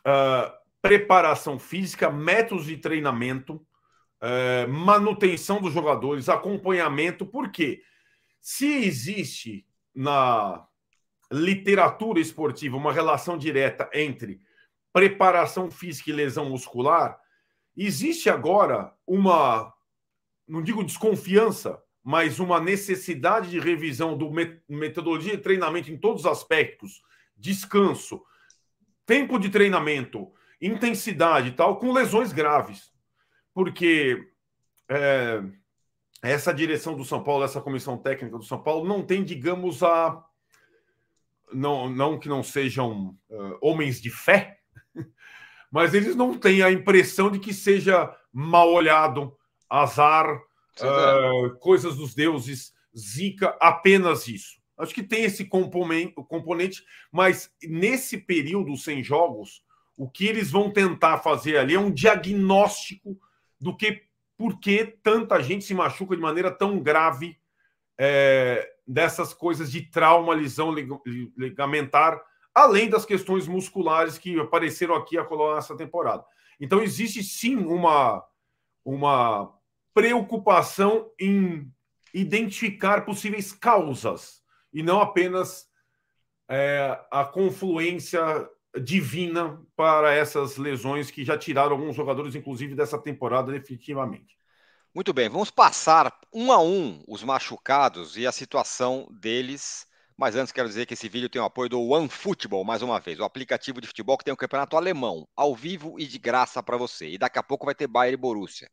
uh, 0.07 0.51
preparação 0.81 1.59
física, 1.59 2.09
métodos 2.09 2.65
de 2.65 2.77
treinamento, 2.77 3.65
uh, 4.25 4.67
manutenção 4.71 5.61
dos 5.61 5.73
jogadores, 5.73 6.27
acompanhamento. 6.27 7.25
Porque 7.25 7.81
se 8.41 8.67
existe 8.85 9.65
na 9.93 10.65
literatura 11.31 12.19
esportiva 12.19 12.77
uma 12.77 12.91
relação 12.91 13.37
direta 13.37 13.89
entre 13.93 14.41
preparação 14.91 15.69
física 15.69 16.09
e 16.09 16.13
lesão 16.13 16.49
muscular, 16.49 17.19
existe 17.75 18.29
agora 18.29 18.93
uma, 19.05 19.73
não 20.47 20.61
digo 20.61 20.83
desconfiança, 20.83 21.81
mas 22.03 22.39
uma 22.39 22.59
necessidade 22.59 23.49
de 23.49 23.59
revisão 23.59 24.17
do 24.17 24.31
metodologia 24.69 25.35
de 25.35 25.43
treinamento 25.43 25.91
em 25.91 25.97
todos 25.97 26.23
os 26.23 26.31
aspectos, 26.31 27.01
descanso, 27.35 28.23
tempo 29.05 29.37
de 29.39 29.49
treinamento, 29.49 30.31
intensidade 30.61 31.49
e 31.49 31.51
tal, 31.51 31.77
com 31.77 31.91
lesões 31.91 32.31
graves. 32.31 32.94
Porque 33.55 34.27
é, 34.89 35.41
essa 36.21 36.53
direção 36.53 36.93
do 36.93 37.05
São 37.05 37.23
Paulo, 37.23 37.45
essa 37.45 37.61
comissão 37.61 37.97
técnica 37.97 38.37
do 38.37 38.43
São 38.43 38.61
Paulo, 38.61 38.85
não 38.85 39.01
tem, 39.01 39.23
digamos, 39.23 39.81
a. 39.81 40.21
Não, 41.53 41.89
não 41.89 42.19
que 42.19 42.27
não 42.27 42.43
sejam 42.43 43.17
uh, 43.29 43.57
homens 43.61 44.01
de 44.01 44.09
fé, 44.09 44.59
mas 45.71 45.93
eles 45.93 46.15
não 46.15 46.37
têm 46.37 46.61
a 46.61 46.71
impressão 46.71 47.31
de 47.31 47.39
que 47.39 47.53
seja 47.53 48.13
mal 48.33 48.69
olhado, 48.73 49.33
azar, 49.69 50.27
uh, 50.35 51.55
coisas 51.59 51.95
dos 51.95 52.13
deuses, 52.13 52.73
zica, 52.97 53.55
apenas 53.61 54.27
isso. 54.27 54.59
Acho 54.77 54.93
que 54.93 55.03
tem 55.03 55.23
esse 55.23 55.45
componente, 55.45 56.83
mas 57.09 57.49
nesse 57.63 58.17
período 58.17 58.75
sem 58.75 59.01
jogos, 59.01 59.63
o 59.95 60.09
que 60.09 60.25
eles 60.25 60.51
vão 60.51 60.69
tentar 60.69 61.19
fazer 61.19 61.57
ali 61.57 61.75
é 61.75 61.79
um 61.79 61.91
diagnóstico 61.91 63.17
do 63.59 63.75
que 63.75 64.03
por 64.37 64.59
que 64.59 64.85
tanta 65.01 65.41
gente 65.41 65.63
se 65.63 65.73
machuca 65.73 66.15
de 66.15 66.21
maneira 66.21 66.51
tão 66.51 66.79
grave 66.79 67.39
é, 67.97 68.69
dessas 68.85 69.33
coisas 69.33 69.71
de 69.71 69.81
trauma, 69.81 70.33
lesão 70.33 70.73
ligamentar, 71.37 72.21
além 72.53 72.89
das 72.89 73.05
questões 73.05 73.47
musculares 73.47 74.17
que 74.17 74.39
apareceram 74.39 74.95
aqui 74.95 75.17
a 75.17 75.23
colocar 75.23 75.55
nessa 75.55 75.75
temporada. 75.75 76.23
Então, 76.59 76.81
existe 76.81 77.23
sim 77.23 77.57
uma, 77.57 78.23
uma 78.83 79.53
preocupação 79.93 81.09
em 81.19 81.71
identificar 82.13 83.03
possíveis 83.03 83.51
causas 83.51 84.41
e 84.71 84.81
não 84.81 85.01
apenas 85.01 85.69
é, 86.49 86.99
a 87.11 87.25
confluência 87.25 88.21
divina 88.81 89.61
para 89.75 90.13
essas 90.13 90.57
lesões 90.57 91.09
que 91.09 91.23
já 91.23 91.37
tiraram 91.37 91.71
alguns 91.73 91.95
jogadores, 91.95 92.35
inclusive 92.35 92.75
dessa 92.75 92.97
temporada, 92.97 93.51
definitivamente. 93.51 94.37
Muito 94.93 95.13
bem, 95.13 95.27
vamos 95.27 95.51
passar 95.51 96.17
um 96.33 96.51
a 96.51 96.61
um 96.61 97.03
os 97.07 97.23
machucados 97.23 98.15
e 98.15 98.25
a 98.25 98.31
situação 98.31 99.07
deles. 99.11 99.85
Mas 100.17 100.37
antes 100.37 100.53
quero 100.53 100.69
dizer 100.69 100.85
que 100.85 100.93
esse 100.93 101.09
vídeo 101.09 101.27
tem 101.27 101.41
o 101.41 101.45
apoio 101.45 101.67
do 101.67 101.81
OneFootball, 101.81 102.63
mais 102.63 102.81
uma 102.81 103.01
vez, 103.01 103.19
o 103.19 103.25
aplicativo 103.25 103.81
de 103.81 103.87
futebol 103.87 104.17
que 104.17 104.23
tem 104.23 104.33
um 104.33 104.37
campeonato 104.37 104.77
alemão, 104.77 105.27
ao 105.35 105.53
vivo 105.53 105.99
e 105.99 106.07
de 106.07 106.17
graça 106.17 106.63
para 106.63 106.77
você. 106.77 107.09
E 107.09 107.17
daqui 107.17 107.37
a 107.37 107.43
pouco 107.43 107.65
vai 107.65 107.75
ter 107.75 107.87
Bayern 107.87 108.13
e 108.13 108.17
Borussia, 108.17 108.71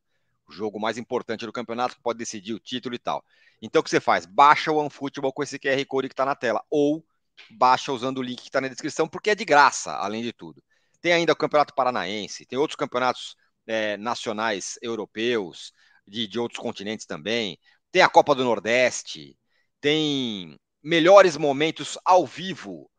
o 0.48 0.52
jogo 0.52 0.78
mais 0.78 0.96
importante 0.96 1.44
do 1.44 1.52
campeonato 1.52 1.96
que 1.96 2.02
pode 2.02 2.20
decidir 2.20 2.54
o 2.54 2.60
título 2.60 2.94
e 2.94 2.98
tal. 2.98 3.24
Então 3.60 3.80
o 3.80 3.82
que 3.82 3.90
você 3.90 4.00
faz? 4.00 4.24
Baixa 4.24 4.70
o 4.70 4.76
OneFootball 4.76 5.32
com 5.32 5.42
esse 5.42 5.58
QR 5.58 5.84
Code 5.86 6.08
que 6.08 6.12
está 6.12 6.24
na 6.24 6.36
tela, 6.36 6.64
ou 6.70 7.04
baixa 7.50 7.92
usando 7.92 8.18
o 8.18 8.22
link 8.22 8.40
que 8.40 8.48
está 8.48 8.60
na 8.60 8.68
descrição, 8.68 9.08
porque 9.08 9.30
é 9.30 9.34
de 9.34 9.44
graça, 9.44 9.92
além 9.96 10.22
de 10.22 10.32
tudo. 10.32 10.62
Tem 11.00 11.12
ainda 11.12 11.32
o 11.32 11.36
Campeonato 11.36 11.74
Paranaense, 11.74 12.46
tem 12.46 12.58
outros 12.58 12.76
campeonatos 12.76 13.36
é, 13.66 13.96
nacionais 13.96 14.78
europeus, 14.82 15.72
de, 16.06 16.26
de 16.26 16.38
outros 16.38 16.60
continentes 16.60 17.06
também. 17.06 17.58
Tem 17.90 18.02
a 18.02 18.08
Copa 18.08 18.34
do 18.34 18.44
Nordeste, 18.44 19.36
tem 19.80 20.58
melhores 20.82 21.36
momentos 21.36 21.98
ao 22.04 22.26
vivo 22.26 22.90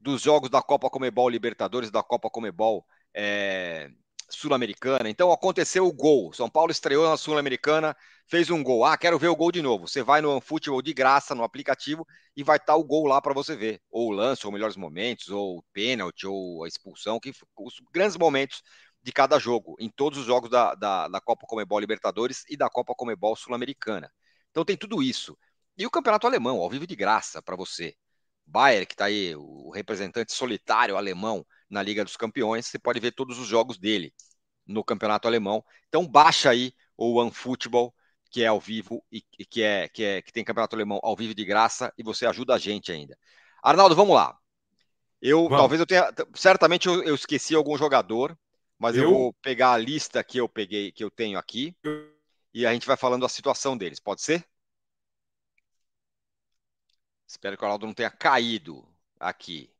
dos 0.00 0.22
jogos 0.22 0.50
da 0.50 0.60
Copa 0.60 0.90
Comebol 0.90 1.28
Libertadores, 1.28 1.90
da 1.90 2.02
Copa 2.02 2.28
Comebol 2.28 2.84
é, 3.14 3.88
Sul-Americana. 4.36 5.08
Então 5.08 5.32
aconteceu 5.32 5.86
o 5.86 5.92
gol. 5.92 6.32
São 6.32 6.48
Paulo 6.48 6.70
estreou 6.70 7.08
na 7.08 7.16
Sul-Americana, 7.16 7.96
fez 8.26 8.50
um 8.50 8.62
gol. 8.62 8.84
Ah, 8.84 8.96
quero 8.96 9.18
ver 9.18 9.28
o 9.28 9.36
gol 9.36 9.52
de 9.52 9.62
novo. 9.62 9.88
Você 9.88 10.02
vai 10.02 10.20
no 10.20 10.40
Futebol 10.40 10.82
de 10.82 10.92
graça 10.92 11.34
no 11.34 11.44
aplicativo 11.44 12.06
e 12.36 12.42
vai 12.42 12.56
estar 12.56 12.76
o 12.76 12.84
gol 12.84 13.06
lá 13.06 13.20
para 13.20 13.34
você 13.34 13.54
ver. 13.56 13.80
Ou 13.90 14.08
o 14.08 14.12
lance, 14.12 14.46
ou 14.46 14.52
melhores 14.52 14.76
momentos, 14.76 15.28
ou 15.28 15.58
o 15.58 15.64
pênalti, 15.72 16.26
ou 16.26 16.64
a 16.64 16.68
expulsão, 16.68 17.20
que 17.20 17.32
os 17.56 17.74
grandes 17.92 18.16
momentos 18.16 18.62
de 19.02 19.12
cada 19.12 19.38
jogo, 19.38 19.76
em 19.80 19.90
todos 19.90 20.18
os 20.18 20.26
jogos 20.26 20.48
da, 20.48 20.74
da, 20.74 21.08
da 21.08 21.20
Copa 21.20 21.46
Comebol 21.46 21.80
Libertadores 21.80 22.44
e 22.48 22.56
da 22.56 22.70
Copa 22.70 22.94
Comebol 22.94 23.34
Sul-Americana. 23.34 24.10
Então 24.50 24.64
tem 24.64 24.76
tudo 24.76 25.02
isso. 25.02 25.36
E 25.76 25.86
o 25.86 25.90
campeonato 25.90 26.26
alemão, 26.26 26.58
ao 26.58 26.70
vivo 26.70 26.86
de 26.86 26.94
graça 26.94 27.42
para 27.42 27.56
você. 27.56 27.94
Bayern, 28.46 28.86
que 28.86 28.94
está 28.94 29.06
aí, 29.06 29.34
o 29.34 29.70
representante 29.70 30.32
solitário 30.32 30.96
alemão 30.96 31.44
na 31.72 31.82
Liga 31.82 32.04
dos 32.04 32.16
Campeões, 32.16 32.66
você 32.66 32.78
pode 32.78 33.00
ver 33.00 33.12
todos 33.12 33.38
os 33.38 33.48
jogos 33.48 33.78
dele 33.78 34.12
no 34.66 34.84
campeonato 34.84 35.26
alemão. 35.26 35.64
Então 35.88 36.06
baixa 36.06 36.50
aí 36.50 36.74
o 36.96 37.16
OneFootball, 37.18 37.94
que 38.30 38.42
é 38.42 38.46
ao 38.46 38.60
vivo 38.60 39.02
e 39.10 39.22
que 39.22 39.62
é, 39.62 39.88
que 39.88 40.04
é 40.04 40.22
que 40.22 40.32
tem 40.32 40.44
campeonato 40.44 40.76
alemão 40.76 41.00
ao 41.02 41.16
vivo 41.16 41.34
de 41.34 41.44
graça 41.44 41.92
e 41.96 42.02
você 42.02 42.26
ajuda 42.26 42.54
a 42.54 42.58
gente 42.58 42.92
ainda. 42.92 43.18
Arnaldo, 43.62 43.96
vamos 43.96 44.14
lá. 44.14 44.36
Eu 45.20 45.44
vamos. 45.44 45.58
talvez 45.58 45.80
eu 45.80 45.86
tenha, 45.86 46.12
certamente 46.34 46.86
eu, 46.88 47.02
eu 47.02 47.14
esqueci 47.14 47.54
algum 47.54 47.76
jogador, 47.78 48.38
mas 48.78 48.96
eu... 48.96 49.04
eu... 49.04 49.10
vou 49.10 49.32
pegar 49.34 49.72
a 49.72 49.78
lista 49.78 50.22
que 50.22 50.38
eu 50.38 50.48
peguei, 50.48 50.92
que 50.92 51.02
eu 51.02 51.10
tenho 51.10 51.38
aqui, 51.38 51.74
e 52.52 52.66
a 52.66 52.72
gente 52.72 52.86
vai 52.86 52.98
falando 52.98 53.24
a 53.24 53.30
situação 53.30 53.76
deles. 53.76 53.98
Pode 53.98 54.20
ser? 54.20 54.46
Espero 57.26 57.56
que 57.56 57.62
o 57.62 57.66
Arnaldo 57.66 57.86
não 57.86 57.94
tenha 57.94 58.10
caído 58.10 58.86
aqui. 59.18 59.72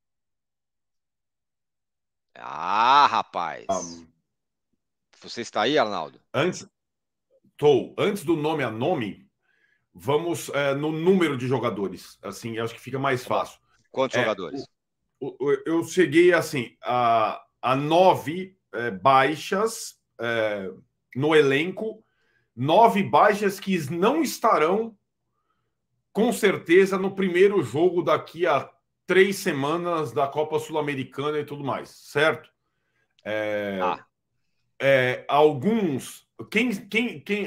Ah, 2.34 3.06
rapaz. 3.06 3.66
Um, 3.70 4.06
Você 5.20 5.42
está 5.42 5.62
aí, 5.62 5.78
Arnaldo? 5.78 6.20
Antes, 6.32 6.66
tô. 7.56 7.94
Antes 7.98 8.24
do 8.24 8.36
nome 8.36 8.62
a 8.62 8.70
nome, 8.70 9.28
vamos 9.94 10.48
é, 10.50 10.74
no 10.74 10.90
número 10.90 11.36
de 11.36 11.46
jogadores. 11.46 12.18
Assim, 12.22 12.58
acho 12.58 12.74
que 12.74 12.80
fica 12.80 12.98
mais 12.98 13.22
tá 13.22 13.28
fácil. 13.28 13.60
Quantos 13.90 14.16
é, 14.16 14.20
jogadores? 14.20 14.64
O, 15.20 15.36
o, 15.38 15.62
eu 15.66 15.84
cheguei 15.84 16.32
assim 16.32 16.76
a, 16.82 17.42
a 17.60 17.76
nove 17.76 18.56
é, 18.72 18.90
baixas 18.90 20.00
é, 20.20 20.70
no 21.14 21.34
elenco, 21.34 22.04
nove 22.56 23.02
baixas 23.02 23.60
que 23.60 23.78
não 23.90 24.22
estarão 24.22 24.96
com 26.12 26.32
certeza 26.32 26.98
no 26.98 27.14
primeiro 27.14 27.62
jogo 27.62 28.02
daqui 28.02 28.46
a 28.46 28.70
três 29.06 29.36
semanas 29.36 30.12
da 30.12 30.26
Copa 30.26 30.58
Sul-Americana 30.58 31.38
e 31.38 31.44
tudo 31.44 31.64
mais, 31.64 31.88
certo? 31.88 32.50
É, 33.24 33.78
ah. 33.82 34.04
é, 34.80 35.24
alguns. 35.28 36.26
Quem, 36.50 36.70
quem, 36.88 37.20
quem, 37.20 37.46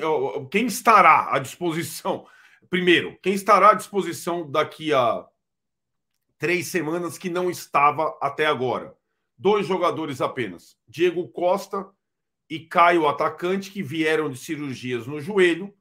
quem 0.52 0.66
estará 0.66 1.34
à 1.36 1.40
disposição? 1.40 2.26
Primeiro, 2.70 3.18
quem 3.22 3.34
estará 3.34 3.72
à 3.72 3.74
disposição 3.74 4.50
daqui 4.50 4.94
a 4.94 5.26
três 6.38 6.68
semanas 6.68 7.18
que 7.18 7.30
não 7.30 7.50
estava 7.50 8.18
até 8.22 8.46
agora? 8.46 8.96
dois 9.38 9.68
jogadores 9.68 10.22
apenas, 10.22 10.78
Diego 10.88 11.28
Costa 11.28 11.88
e 12.50 12.60
Caio 12.60 13.08
Atacante, 13.08 13.72
que 13.72 13.84
vieram 13.84 14.30
de 14.30 14.38
cirurgias 14.38 15.08
no 15.08 15.20
joelho, 15.20 15.74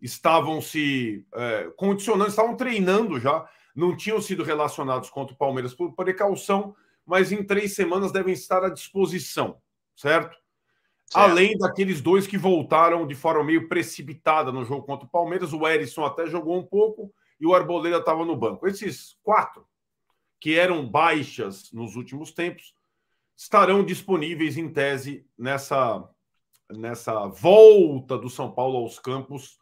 estavam 0.00 0.60
se 0.60 1.24
é, 1.32 1.70
condicionando, 1.76 2.30
estavam 2.30 2.56
treinando 2.56 3.18
já, 3.18 3.48
não 3.78 3.96
tinham 3.96 4.20
sido 4.20 4.42
relacionados 4.42 5.08
contra 5.08 5.32
o 5.32 5.38
Palmeiras 5.38 5.72
por 5.72 5.92
precaução, 5.92 6.74
mas 7.06 7.30
em 7.30 7.44
três 7.44 7.76
semanas 7.76 8.10
devem 8.10 8.34
estar 8.34 8.64
à 8.64 8.68
disposição, 8.68 9.62
certo? 9.94 10.34
certo? 10.34 10.38
Além 11.14 11.56
daqueles 11.56 12.00
dois 12.00 12.26
que 12.26 12.36
voltaram 12.36 13.06
de 13.06 13.14
forma 13.14 13.44
meio 13.44 13.68
precipitada 13.68 14.50
no 14.50 14.64
jogo 14.64 14.84
contra 14.84 15.06
o 15.06 15.10
Palmeiras, 15.10 15.52
o 15.52 15.66
Erisson 15.66 16.04
até 16.04 16.26
jogou 16.26 16.58
um 16.58 16.66
pouco 16.66 17.14
e 17.40 17.46
o 17.46 17.54
Arboleda 17.54 17.98
estava 17.98 18.24
no 18.24 18.36
banco. 18.36 18.66
Esses 18.66 19.16
quatro, 19.22 19.64
que 20.40 20.58
eram 20.58 20.84
baixas 20.84 21.70
nos 21.72 21.94
últimos 21.94 22.32
tempos, 22.32 22.74
estarão 23.36 23.84
disponíveis 23.84 24.56
em 24.56 24.68
tese 24.68 25.24
nessa, 25.38 26.04
nessa 26.68 27.28
volta 27.28 28.18
do 28.18 28.28
São 28.28 28.50
Paulo 28.50 28.78
aos 28.78 28.98
campos 28.98 29.57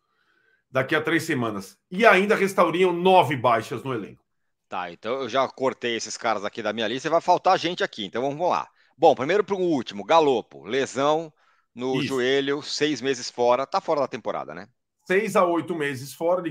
daqui 0.76 0.94
a 0.94 1.00
três 1.00 1.22
semanas. 1.22 1.78
E 1.90 2.04
ainda 2.04 2.36
restauriam 2.36 2.92
nove 2.92 3.34
baixas 3.34 3.82
no 3.82 3.94
elenco. 3.94 4.22
Tá, 4.68 4.92
então 4.92 5.22
eu 5.22 5.28
já 5.28 5.48
cortei 5.48 5.96
esses 5.96 6.18
caras 6.18 6.44
aqui 6.44 6.62
da 6.62 6.70
minha 6.70 6.86
lista 6.86 7.08
e 7.08 7.10
vai 7.10 7.22
faltar 7.22 7.58
gente 7.58 7.82
aqui, 7.82 8.04
então 8.04 8.20
vamos 8.20 8.46
lá. 8.46 8.68
Bom, 8.98 9.14
primeiro 9.14 9.42
para 9.42 9.54
o 9.54 9.60
último, 9.60 10.04
Galopo, 10.04 10.66
lesão 10.66 11.32
no 11.74 11.96
Isso. 11.96 12.08
joelho, 12.08 12.60
seis 12.60 13.00
meses 13.00 13.30
fora, 13.30 13.66
tá 13.66 13.80
fora 13.80 14.00
da 14.00 14.08
temporada, 14.08 14.54
né? 14.54 14.68
Seis 15.06 15.34
a 15.34 15.46
oito 15.46 15.74
meses 15.74 16.12
fora, 16.12 16.42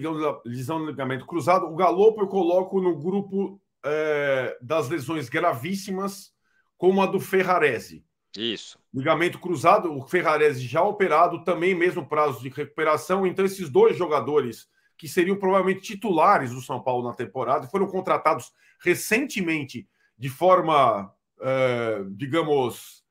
lesão 0.44 0.80
no 0.80 0.88
ligamento 0.88 1.28
cruzado. 1.28 1.68
O 1.68 1.76
Galopo 1.76 2.22
eu 2.22 2.28
coloco 2.28 2.82
no 2.82 2.98
grupo 2.98 3.62
é, 3.86 4.58
das 4.60 4.90
lesões 4.90 5.30
gravíssimas 5.30 6.32
como 6.78 7.00
a 7.04 7.06
do 7.06 7.20
Ferrarese. 7.20 8.04
Isso. 8.38 8.78
Ligamento 8.94 9.40
cruzado, 9.40 9.92
o 9.92 10.06
Ferrarese 10.06 10.66
já 10.66 10.82
operado, 10.82 11.44
também 11.44 11.74
mesmo 11.74 12.06
prazo 12.06 12.42
de 12.42 12.50
recuperação. 12.50 13.26
Então, 13.26 13.46
esses 13.46 13.70
dois 13.70 13.98
jogadores 13.98 14.68
que 14.98 15.08
seriam 15.08 15.38
provavelmente 15.38 15.82
titulares 15.82 16.52
do 16.52 16.62
São 16.62 16.82
Paulo 16.82 17.08
na 17.08 17.14
temporada 17.14 17.68
foram 17.68 17.88
contratados 17.88 18.54
recentemente 18.80 19.88
de 20.18 20.30
forma, 20.30 21.14
uh, 21.38 22.10
digamos, 22.12 23.04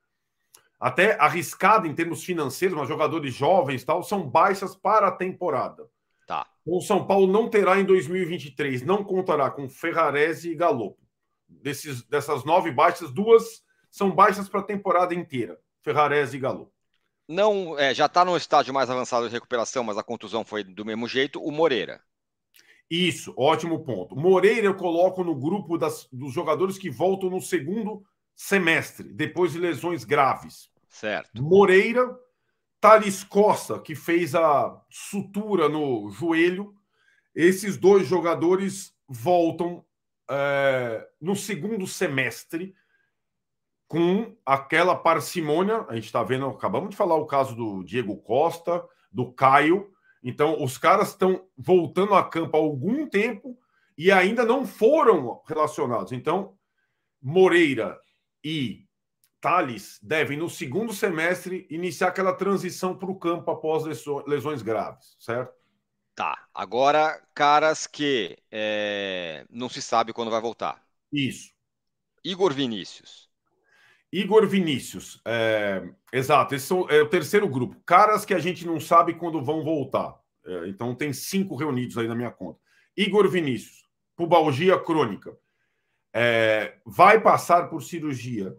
até 0.80 1.18
arriscada 1.20 1.86
em 1.86 1.94
termos 1.94 2.24
financeiros, 2.24 2.76
mas 2.76 2.88
jogadores 2.88 3.34
jovens 3.34 3.84
tal, 3.84 4.02
são 4.02 4.28
baixas 4.28 4.74
para 4.74 5.08
a 5.08 5.12
temporada. 5.12 5.86
Tá. 6.26 6.46
O 6.64 6.80
São 6.80 7.06
Paulo 7.06 7.26
não 7.26 7.48
terá 7.48 7.78
em 7.78 7.84
2023, 7.84 8.82
não 8.82 9.04
contará 9.04 9.50
com 9.50 9.68
Ferrarese 9.68 10.50
e 10.50 10.54
Galopo 10.54 11.04
desses, 11.48 12.02
dessas 12.04 12.44
nove 12.44 12.70
baixas, 12.70 13.10
duas 13.10 13.62
são 13.94 14.10
baixas 14.10 14.48
para 14.48 14.58
a 14.58 14.64
temporada 14.64 15.14
inteira, 15.14 15.56
Ferrarese 15.80 16.36
e 16.36 16.40
Galo. 16.40 16.72
Não, 17.28 17.78
é, 17.78 17.94
já 17.94 18.06
está 18.06 18.24
no 18.24 18.36
estágio 18.36 18.74
mais 18.74 18.90
avançado 18.90 19.28
de 19.28 19.32
recuperação, 19.32 19.84
mas 19.84 19.96
a 19.96 20.02
contusão 20.02 20.44
foi 20.44 20.64
do 20.64 20.84
mesmo 20.84 21.06
jeito, 21.06 21.40
o 21.40 21.52
Moreira. 21.52 22.02
Isso, 22.90 23.32
ótimo 23.38 23.84
ponto. 23.84 24.16
Moreira 24.16 24.66
eu 24.66 24.74
coloco 24.74 25.22
no 25.22 25.36
grupo 25.36 25.78
das, 25.78 26.08
dos 26.12 26.32
jogadores 26.32 26.76
que 26.76 26.90
voltam 26.90 27.30
no 27.30 27.40
segundo 27.40 28.04
semestre, 28.34 29.12
depois 29.12 29.52
de 29.52 29.60
lesões 29.60 30.02
graves. 30.02 30.68
Certo. 30.88 31.40
Moreira, 31.40 32.18
Thales 32.80 33.22
Costa, 33.22 33.78
que 33.78 33.94
fez 33.94 34.34
a 34.34 34.76
sutura 34.90 35.68
no 35.68 36.10
joelho. 36.10 36.74
Esses 37.32 37.76
dois 37.76 38.08
jogadores 38.08 38.92
voltam 39.08 39.84
é, 40.28 41.08
no 41.20 41.36
segundo 41.36 41.86
semestre 41.86 42.74
com 43.86 44.36
aquela 44.44 44.94
parcimônia. 44.94 45.84
A 45.88 45.94
gente 45.94 46.06
está 46.06 46.22
vendo, 46.22 46.46
acabamos 46.46 46.90
de 46.90 46.96
falar 46.96 47.16
o 47.16 47.26
caso 47.26 47.54
do 47.54 47.82
Diego 47.84 48.16
Costa, 48.16 48.84
do 49.10 49.32
Caio. 49.32 49.90
Então, 50.22 50.62
os 50.62 50.78
caras 50.78 51.08
estão 51.10 51.46
voltando 51.56 52.14
a 52.14 52.22
campo 52.22 52.56
há 52.56 52.60
algum 52.60 53.06
tempo 53.06 53.58
e 53.96 54.10
ainda 54.10 54.44
não 54.44 54.66
foram 54.66 55.42
relacionados. 55.46 56.12
Então, 56.12 56.56
Moreira 57.20 57.98
e 58.42 58.84
Thales 59.40 59.98
devem, 60.02 60.38
no 60.38 60.48
segundo 60.48 60.92
semestre, 60.92 61.66
iniciar 61.70 62.08
aquela 62.08 62.32
transição 62.32 62.96
para 62.96 63.10
o 63.10 63.18
campo 63.18 63.50
após 63.50 63.84
lesões 64.26 64.62
graves, 64.62 65.14
certo? 65.18 65.52
Tá. 66.14 66.46
Agora, 66.54 67.20
caras 67.34 67.86
que 67.86 68.38
é, 68.50 69.44
não 69.50 69.68
se 69.68 69.82
sabe 69.82 70.12
quando 70.12 70.30
vai 70.30 70.40
voltar. 70.40 70.82
Isso. 71.12 71.52
Igor 72.24 72.54
Vinícius. 72.54 73.23
Igor 74.14 74.46
Vinícius. 74.46 75.20
É, 75.24 75.82
exato, 76.12 76.54
esse 76.54 76.72
é 76.72 77.02
o 77.02 77.08
terceiro 77.08 77.48
grupo. 77.48 77.76
Caras 77.84 78.24
que 78.24 78.32
a 78.32 78.38
gente 78.38 78.64
não 78.64 78.78
sabe 78.78 79.14
quando 79.14 79.42
vão 79.42 79.64
voltar. 79.64 80.14
É, 80.46 80.68
então 80.68 80.94
tem 80.94 81.12
cinco 81.12 81.56
reunidos 81.56 81.98
aí 81.98 82.06
na 82.06 82.14
minha 82.14 82.30
conta. 82.30 82.60
Igor 82.96 83.28
Vinícius, 83.28 83.88
pubalgia 84.16 84.78
crônica. 84.78 85.36
É, 86.12 86.76
vai 86.86 87.20
passar 87.20 87.68
por 87.68 87.82
cirurgia. 87.82 88.54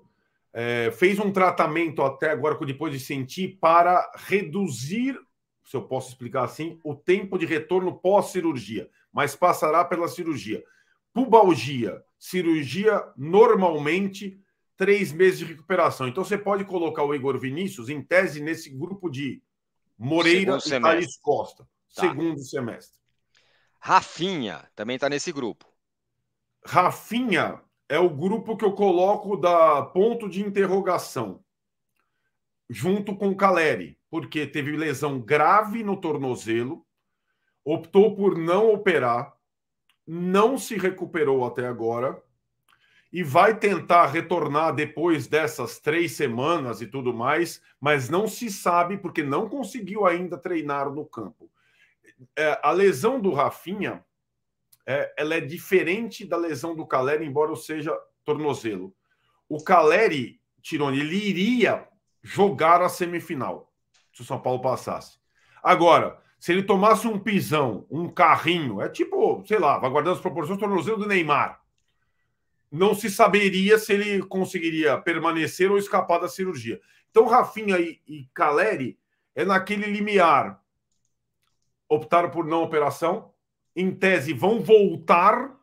É, 0.51 0.91
fez 0.91 1.19
um 1.19 1.31
tratamento 1.31 2.01
até 2.01 2.31
agora, 2.31 2.57
depois 2.65 2.91
de 2.91 2.99
sentir, 2.99 3.57
para 3.61 4.11
reduzir 4.27 5.17
se 5.63 5.75
eu 5.75 5.81
posso 5.81 6.09
explicar 6.09 6.43
assim, 6.43 6.79
o 6.83 6.93
tempo 6.93 7.37
de 7.37 7.45
retorno 7.45 7.97
pós-cirurgia, 7.97 8.89
mas 9.11 9.35
passará 9.35 9.83
pela 9.83 10.07
cirurgia. 10.07 10.63
Pubalgia, 11.11 12.03
cirurgia 12.19 13.01
normalmente 13.17 14.39
três 14.77 15.11
meses 15.11 15.39
de 15.39 15.45
recuperação. 15.45 16.07
Então 16.07 16.23
você 16.23 16.37
pode 16.37 16.65
colocar 16.65 17.03
o 17.03 17.13
Igor 17.13 17.39
Vinícius 17.39 17.89
em 17.89 18.01
tese 18.01 18.41
nesse 18.41 18.69
grupo 18.69 19.09
de 19.09 19.41
Moreira 19.97 20.57
e 20.57 20.81
Thaís 20.81 21.17
Costa, 21.17 21.67
tá. 21.93 22.01
segundo 22.01 22.39
semestre. 22.43 22.99
Rafinha 23.79 24.67
também 24.75 24.95
está 24.95 25.07
nesse 25.07 25.31
grupo. 25.31 25.65
Rafinha 26.65 27.61
é 27.87 27.99
o 27.99 28.09
grupo 28.09 28.57
que 28.57 28.65
eu 28.65 28.73
coloco 28.73 29.37
da 29.37 29.83
ponto 29.83 30.27
de 30.27 30.41
interrogação, 30.41 31.43
junto 32.69 33.15
com 33.15 33.35
Caleri 33.35 33.97
porque 34.15 34.47
teve 34.47 34.77
lesão 34.77 35.19
grave 35.19 35.83
no 35.83 35.99
tornozelo, 35.99 36.85
optou 37.65 38.15
por 38.15 38.37
não 38.37 38.71
operar, 38.71 39.35
não 40.07 40.57
se 40.57 40.77
recuperou 40.77 41.45
até 41.45 41.67
agora 41.67 42.23
e 43.11 43.23
vai 43.23 43.57
tentar 43.57 44.07
retornar 44.07 44.73
depois 44.73 45.27
dessas 45.27 45.79
três 45.79 46.13
semanas 46.13 46.81
e 46.81 46.87
tudo 46.87 47.13
mais, 47.13 47.61
mas 47.79 48.09
não 48.09 48.27
se 48.27 48.49
sabe 48.49 48.97
porque 48.97 49.23
não 49.23 49.47
conseguiu 49.47 50.05
ainda 50.05 50.37
treinar 50.37 50.91
no 50.91 51.05
campo. 51.05 51.49
É, 52.35 52.59
a 52.63 52.71
lesão 52.71 53.19
do 53.19 53.33
Rafinha 53.33 54.03
é, 54.85 55.13
ela 55.17 55.35
é 55.35 55.41
diferente 55.41 56.25
da 56.25 56.37
lesão 56.37 56.75
do 56.75 56.85
Caleri, 56.85 57.25
embora 57.25 57.55
seja 57.55 57.97
tornozelo. 58.23 58.93
O 59.49 59.63
Caleri, 59.63 60.39
Tironi, 60.61 60.99
ele 60.99 61.15
iria 61.15 61.87
jogar 62.21 62.81
a 62.81 62.89
semifinal 62.89 63.71
se 64.11 64.21
o 64.21 64.25
São 64.25 64.39
Paulo 64.39 64.61
passasse. 64.61 65.19
Agora, 65.61 66.19
se 66.39 66.51
ele 66.51 66.63
tomasse 66.63 67.07
um 67.07 67.19
pisão, 67.19 67.85
um 67.89 68.07
carrinho, 68.07 68.81
é 68.81 68.87
tipo, 68.87 69.43
sei 69.45 69.59
lá, 69.59 69.79
vai 69.79 69.89
guardando 69.89 70.15
as 70.15 70.21
proporções 70.21 70.59
tornozelo 70.59 70.97
do 70.97 71.07
Neymar. 71.07 71.59
Não 72.71 72.93
se 72.93 73.09
saberia 73.09 73.77
se 73.77 73.93
ele 73.93 74.23
conseguiria 74.23 74.97
permanecer 74.97 75.71
ou 75.71 75.77
escapar 75.77 76.19
da 76.19 76.27
cirurgia. 76.27 76.79
Então, 77.09 77.27
Rafinha 77.27 77.79
e, 77.79 78.01
e 78.07 78.27
Caleri 78.33 78.97
é 79.33 79.45
naquele 79.45 79.85
limiar. 79.85 80.61
Optaram 81.87 82.29
por 82.29 82.45
não 82.45 82.63
operação, 82.63 83.31
em 83.75 83.91
tese 83.91 84.33
vão 84.33 84.59
voltar, 84.59 85.55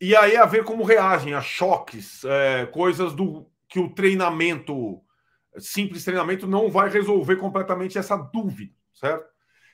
e 0.00 0.16
aí 0.16 0.36
a 0.36 0.46
ver 0.46 0.64
como 0.64 0.82
reagem 0.82 1.34
a 1.34 1.40
choques, 1.40 2.24
é, 2.24 2.66
coisas 2.66 3.14
do 3.14 3.46
que 3.68 3.78
o 3.78 3.90
treinamento 3.90 5.00
simples 5.58 6.04
treinamento 6.04 6.46
não 6.46 6.70
vai 6.70 6.88
resolver 6.88 7.36
completamente 7.36 7.98
essa 7.98 8.16
dúvida, 8.16 8.72
certo? 8.92 9.26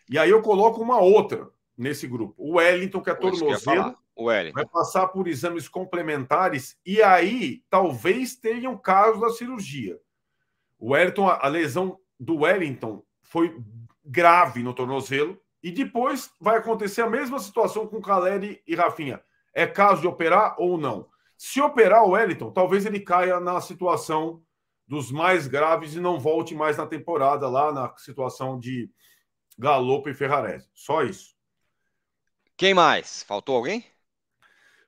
E 0.09 0.19
aí 0.19 0.31
eu 0.31 0.43
coloco 0.43 0.83
uma 0.83 0.99
outra 0.99 1.49
nesse 1.77 2.07
grupo. 2.07 2.35
O 2.37 2.57
Wellington, 2.57 3.01
que 3.01 3.11
é 3.11 3.15
tornozelo, 3.15 3.97
vai 4.53 4.67
passar 4.67 5.09
por 5.09 5.27
exames 5.29 5.69
complementares 5.69 6.79
e 6.85 7.03
aí 7.03 7.63
talvez 7.71 8.37
tenham 8.37 8.77
caso 8.77 9.21
da 9.21 9.31
cirurgia. 9.31 9.99
O 10.79 10.93
Wellington, 10.93 11.29
a 11.29 11.49
lesão 11.49 11.99
do 12.19 12.39
Wellington 12.39 13.03
foi 13.23 13.63
grave 14.05 14.63
no 14.63 14.75
tornozelo 14.75 15.41
e 15.63 15.71
depois 15.71 16.31
vai 16.41 16.57
acontecer 16.57 17.03
a 17.03 17.11
mesma 17.11 17.39
situação 17.39 17.87
com 17.87 18.01
Caleri 18.01 18.63
e 18.67 18.75
Rafinha. 18.75 19.23
É 19.55 19.67
caso 19.67 20.01
de 20.01 20.07
operar 20.07 20.55
ou 20.59 20.79
não? 20.79 21.09
Se 21.37 21.61
operar 21.61 22.05
o 22.05 22.11
Wellington, 22.11 22.51
talvez 22.51 22.85
ele 22.85 23.01
caia 23.01 23.41
na 23.41 23.61
situação 23.61 24.43
dos 24.87 25.11
mais 25.11 25.47
graves 25.47 25.95
e 25.95 26.01
não 26.01 26.19
volte 26.19 26.55
mais 26.55 26.77
na 26.77 26.87
temporada 26.87 27.49
lá 27.49 27.73
na 27.73 27.95
situação 27.97 28.59
de 28.59 28.91
Galopo 29.59 30.09
e 30.09 30.15
Ferrarese. 30.15 30.69
Só 30.75 31.03
isso. 31.03 31.37
Quem 32.57 32.75
mais? 32.75 33.23
Faltou 33.23 33.57
alguém? 33.57 33.85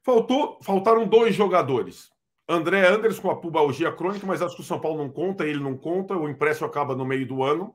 Faltou, 0.03 0.59
faltaram 0.63 1.07
dois 1.07 1.35
jogadores. 1.35 2.11
André 2.49 2.87
Anders 2.89 3.19
com 3.19 3.31
a 3.31 3.37
pubalgia 3.37 3.93
crônica, 3.93 4.27
mas 4.27 4.43
acho 4.43 4.57
que 4.57 4.63
o 4.63 4.65
São 4.65 4.81
Paulo 4.81 4.99
não 4.99 5.09
conta, 5.09 5.47
ele 5.47 5.61
não 5.61 5.77
conta, 5.77 6.17
o 6.17 6.29
impresso 6.29 6.65
acaba 6.65 6.97
no 6.97 7.05
meio 7.05 7.27
do 7.27 7.43
ano. 7.43 7.75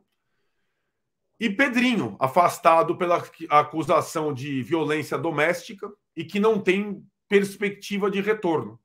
E 1.39 1.49
Pedrinho, 1.49 2.15
afastado 2.19 2.97
pela 2.97 3.23
acusação 3.49 4.33
de 4.33 4.61
violência 4.63 5.17
doméstica 5.17 5.91
e 6.15 6.25
que 6.25 6.39
não 6.39 6.59
tem 6.59 7.03
perspectiva 7.29 8.09
de 8.09 8.21
retorno. 8.21 8.79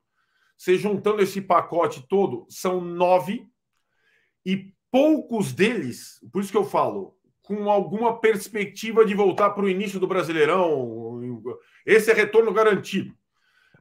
Você 0.55 0.77
juntando 0.77 1.21
esse 1.21 1.41
pacote 1.41 2.05
todo, 2.07 2.45
são 2.47 2.79
nove, 2.79 3.49
e 4.45 4.73
poucos 4.91 5.53
deles, 5.53 6.19
por 6.31 6.41
isso 6.41 6.51
que 6.51 6.57
eu 6.57 6.65
falo, 6.65 7.17
com 7.41 7.69
alguma 7.69 8.19
perspectiva 8.19 9.05
de 9.05 9.13
voltar 9.13 9.49
para 9.51 9.65
o 9.65 9.69
início 9.69 9.99
do 9.99 10.07
Brasileirão. 10.07 11.43
Esse 11.85 12.11
é 12.11 12.13
retorno 12.13 12.53
garantido. 12.53 13.13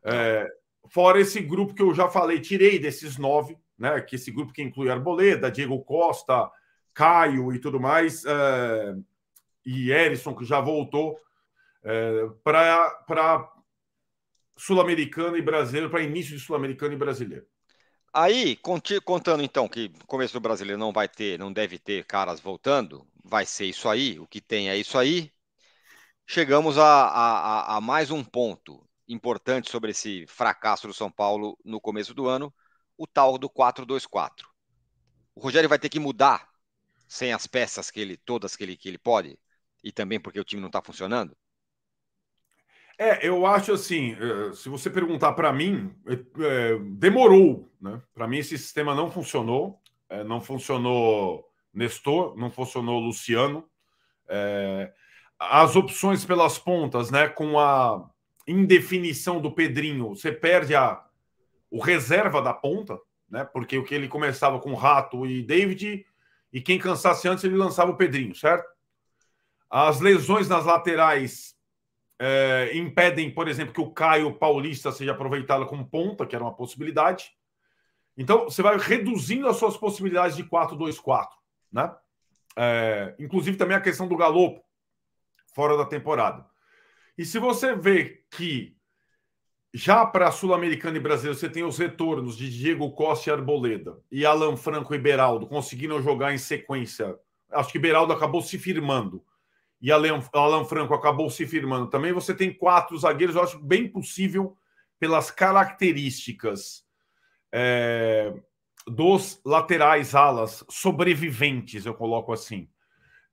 É, 0.05 0.49
fora 0.89 1.21
esse 1.21 1.41
grupo 1.41 1.75
que 1.75 1.83
eu 1.83 1.95
já 1.95 2.09
falei, 2.09 2.41
tirei 2.41 2.79
desses 2.79 3.17
nove, 3.17 3.57
né? 3.79 4.01
Que 4.01 4.17
esse 4.17 4.31
grupo 4.31 4.53
que 4.53 4.63
inclui 4.63 4.91
Arboleda, 4.91 5.51
Diego 5.51 5.83
Costa, 5.83 6.51
Caio 6.95 7.53
e 7.53 7.59
tudo 7.59 7.81
mais, 7.81 8.25
é, 8.25 8.95
e 9.65 9.91
Erison, 9.91 10.35
que 10.35 10.45
já 10.45 10.61
voltou, 10.61 11.19
é, 11.83 12.29
para 12.45 13.53
Sul-Americano 14.57 15.37
e 15.37 15.43
Brasileiro, 15.43 15.91
para 15.91 16.03
início 16.03 16.37
de 16.37 16.43
Sul-Americano 16.43 16.95
e 16.95 16.97
Brasileiro. 16.97 17.47
Aí, 18.13 18.59
contando 19.05 19.43
então 19.43 19.67
que 19.67 19.91
começo 20.07 20.35
do 20.35 20.41
Brasileiro 20.41 20.79
não 20.79 20.93
vai 20.93 21.09
ter, 21.09 21.39
não 21.39 21.51
deve 21.51 21.79
ter 21.79 22.05
caras 22.05 22.41
voltando, 22.41 23.07
vai 23.25 23.47
ser 23.47 23.65
isso 23.65 23.89
aí, 23.89 24.21
o 24.21 24.27
que 24.27 24.41
tem 24.41 24.69
é 24.69 24.77
isso 24.77 24.99
aí. 24.99 25.33
Chegamos 26.27 26.77
a, 26.77 26.85
a, 26.85 27.77
a 27.77 27.81
mais 27.81 28.11
um 28.11 28.23
ponto 28.23 28.87
importante 29.13 29.71
sobre 29.71 29.91
esse 29.91 30.27
fracasso 30.27 30.87
do 30.87 30.95
São 30.95 31.11
Paulo 31.11 31.59
no 31.65 31.81
começo 31.81 32.15
do 32.15 32.27
ano, 32.27 32.53
o 32.97 33.07
tal 33.07 33.39
do 33.39 33.49
4-2-4. 33.49 34.47
O 35.35 35.41
Rogério 35.41 35.69
vai 35.69 35.79
ter 35.79 35.89
que 35.89 35.99
mudar 35.99 36.49
sem 37.07 37.33
as 37.33 37.47
peças 37.47 37.91
que 37.91 38.01
ele, 38.01 38.17
todas 38.17 38.57
que 38.57 38.65
ele, 38.65 38.77
que 38.77 38.89
ele 38.89 38.99
pode, 38.99 39.39
e 39.83 39.93
também 39.93 40.21
porque 40.21 40.41
o 40.41 40.45
time 40.45 40.61
não 40.61 40.69
está 40.69 40.81
funcionando? 40.81 41.37
É, 42.99 43.27
eu 43.27 43.45
acho 43.47 43.73
assim, 43.73 44.13
eh, 44.13 44.53
se 44.53 44.69
você 44.69 44.89
perguntar 44.89 45.33
para 45.33 45.53
mim, 45.53 45.95
é, 46.07 46.79
demorou, 46.93 47.71
né? 47.81 48.01
Para 48.15 48.29
mim 48.29 48.39
esse 48.39 48.57
sistema 48.57 48.95
não 48.95 49.11
funcionou, 49.11 49.81
é, 50.09 50.23
não 50.23 50.41
funcionou 50.41 51.51
Nestor, 51.73 52.37
não 52.37 52.51
funcionou 52.51 53.01
Luciano. 53.01 53.69
É, 54.29 54.93
as 55.39 55.75
opções 55.75 56.25
pelas 56.25 56.59
pontas, 56.59 57.11
né? 57.11 57.29
Com 57.29 57.59
a 57.59 58.09
indefinição 58.47 59.41
do 59.41 59.53
Pedrinho, 59.53 60.11
você 60.11 60.33
perde 60.33 60.75
a, 60.75 61.05
o 61.71 61.81
reserva 61.81 62.43
da 62.43 62.53
ponta, 62.53 62.99
né? 63.29 63.45
Porque 63.45 63.79
o 63.79 63.85
que 63.85 63.95
ele 63.95 64.09
começava 64.09 64.59
com 64.61 64.75
Rato 64.75 65.27
e 65.27 65.43
David, 65.43 66.05
e 66.53 66.61
quem 66.61 66.79
cansasse 66.79 67.27
antes 67.27 67.45
ele 67.45 67.57
lançava 67.57 67.91
o 67.91 67.97
Pedrinho, 67.97 68.35
certo? 68.35 68.69
As 69.71 70.01
lesões 70.01 70.49
nas 70.49 70.67
laterais 70.67 71.57
é, 72.19 72.71
impedem, 72.75 73.31
por 73.31 73.49
exemplo, 73.49 73.73
que 73.73 73.81
o 73.81 73.91
Caio 73.91 74.35
Paulista 74.35 74.93
seja 74.93 75.13
aproveitado 75.13 75.67
como 75.67 75.89
ponta, 75.89 76.27
que 76.27 76.37
era 76.37 76.45
uma 76.45 76.55
possibilidade. 76.55 77.33
Então, 78.17 78.45
você 78.45 78.61
vai 78.61 78.77
reduzindo 78.77 79.49
as 79.49 79.57
suas 79.57 79.77
possibilidades 79.77 80.37
de 80.37 80.45
4-2-4, 80.45 81.29
né? 81.73 81.95
É, 82.55 83.15
inclusive 83.19 83.57
também 83.57 83.77
a 83.77 83.81
questão 83.81 84.07
do 84.07 84.17
Galopo, 84.17 84.63
fora 85.55 85.77
da 85.77 85.87
temporada. 85.87 86.47
E 87.17 87.25
se 87.25 87.39
você 87.39 87.75
vê 87.75 88.25
que 88.31 88.77
já 89.75 90.05
para 90.05 90.31
Sul-Americana 90.31 90.97
e 90.97 91.01
Brasileiro 91.01 91.39
você 91.39 91.49
tem 91.49 91.63
os 91.63 91.79
retornos 91.79 92.37
de 92.37 92.51
Diego 92.51 92.91
Costa 92.93 93.31
e 93.31 93.33
Arboleda 93.33 93.99
e 94.11 94.27
Alan 94.27 94.57
Franco 94.57 94.95
e 94.95 94.99
Beraldo 94.99 95.47
conseguindo 95.47 96.01
jogar 96.03 96.35
em 96.35 96.39
sequência, 96.39 97.17
acho 97.51 97.73
que 97.73 97.79
Beraldo 97.79 98.13
acabou 98.13 98.43
se 98.43 98.59
firmando 98.59 99.25
e 99.81 99.91
Alan, 99.91 100.23
Alan 100.33 100.65
Franco 100.65 100.95
acabou 100.95 101.29
se 101.29 101.47
firmando 101.47 101.89
também, 101.89 102.13
você 102.13 102.33
tem 102.33 102.53
quatro 102.55 102.97
zagueiros, 102.97 103.35
eu 103.35 103.43
acho 103.43 103.59
bem 103.59 103.89
possível 103.89 104.57
pelas 105.01 105.31
características 105.31 106.85
é, 107.51 108.33
dos 108.87 109.41
laterais 109.45 110.15
alas 110.15 110.65
sobreviventes, 110.71 111.85
eu 111.85 111.95
coloco 111.95 112.33
assim. 112.33 112.69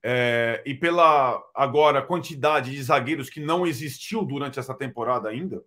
É, 0.03 0.63
e 0.65 0.73
pela 0.73 1.43
agora 1.53 2.01
quantidade 2.01 2.71
de 2.71 2.81
zagueiros 2.81 3.29
que 3.29 3.39
não 3.39 3.67
existiu 3.67 4.23
durante 4.23 4.59
essa 4.59 4.73
temporada 4.73 5.29
ainda, 5.29 5.63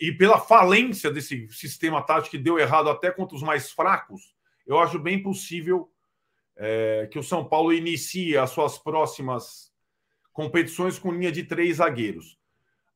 e 0.00 0.12
pela 0.12 0.38
falência 0.38 1.10
desse 1.10 1.48
sistema 1.48 2.02
tático 2.02 2.30
que 2.30 2.38
deu 2.38 2.58
errado 2.58 2.88
até 2.88 3.10
contra 3.10 3.36
os 3.36 3.42
mais 3.42 3.70
fracos, 3.70 4.34
eu 4.66 4.78
acho 4.78 4.98
bem 4.98 5.22
possível 5.22 5.90
é, 6.56 7.08
que 7.10 7.18
o 7.18 7.22
São 7.22 7.44
Paulo 7.44 7.72
inicie 7.72 8.36
as 8.36 8.50
suas 8.50 8.78
próximas 8.78 9.72
competições 10.32 10.98
com 10.98 11.12
linha 11.12 11.32
de 11.32 11.42
três 11.42 11.78
zagueiros. 11.78 12.38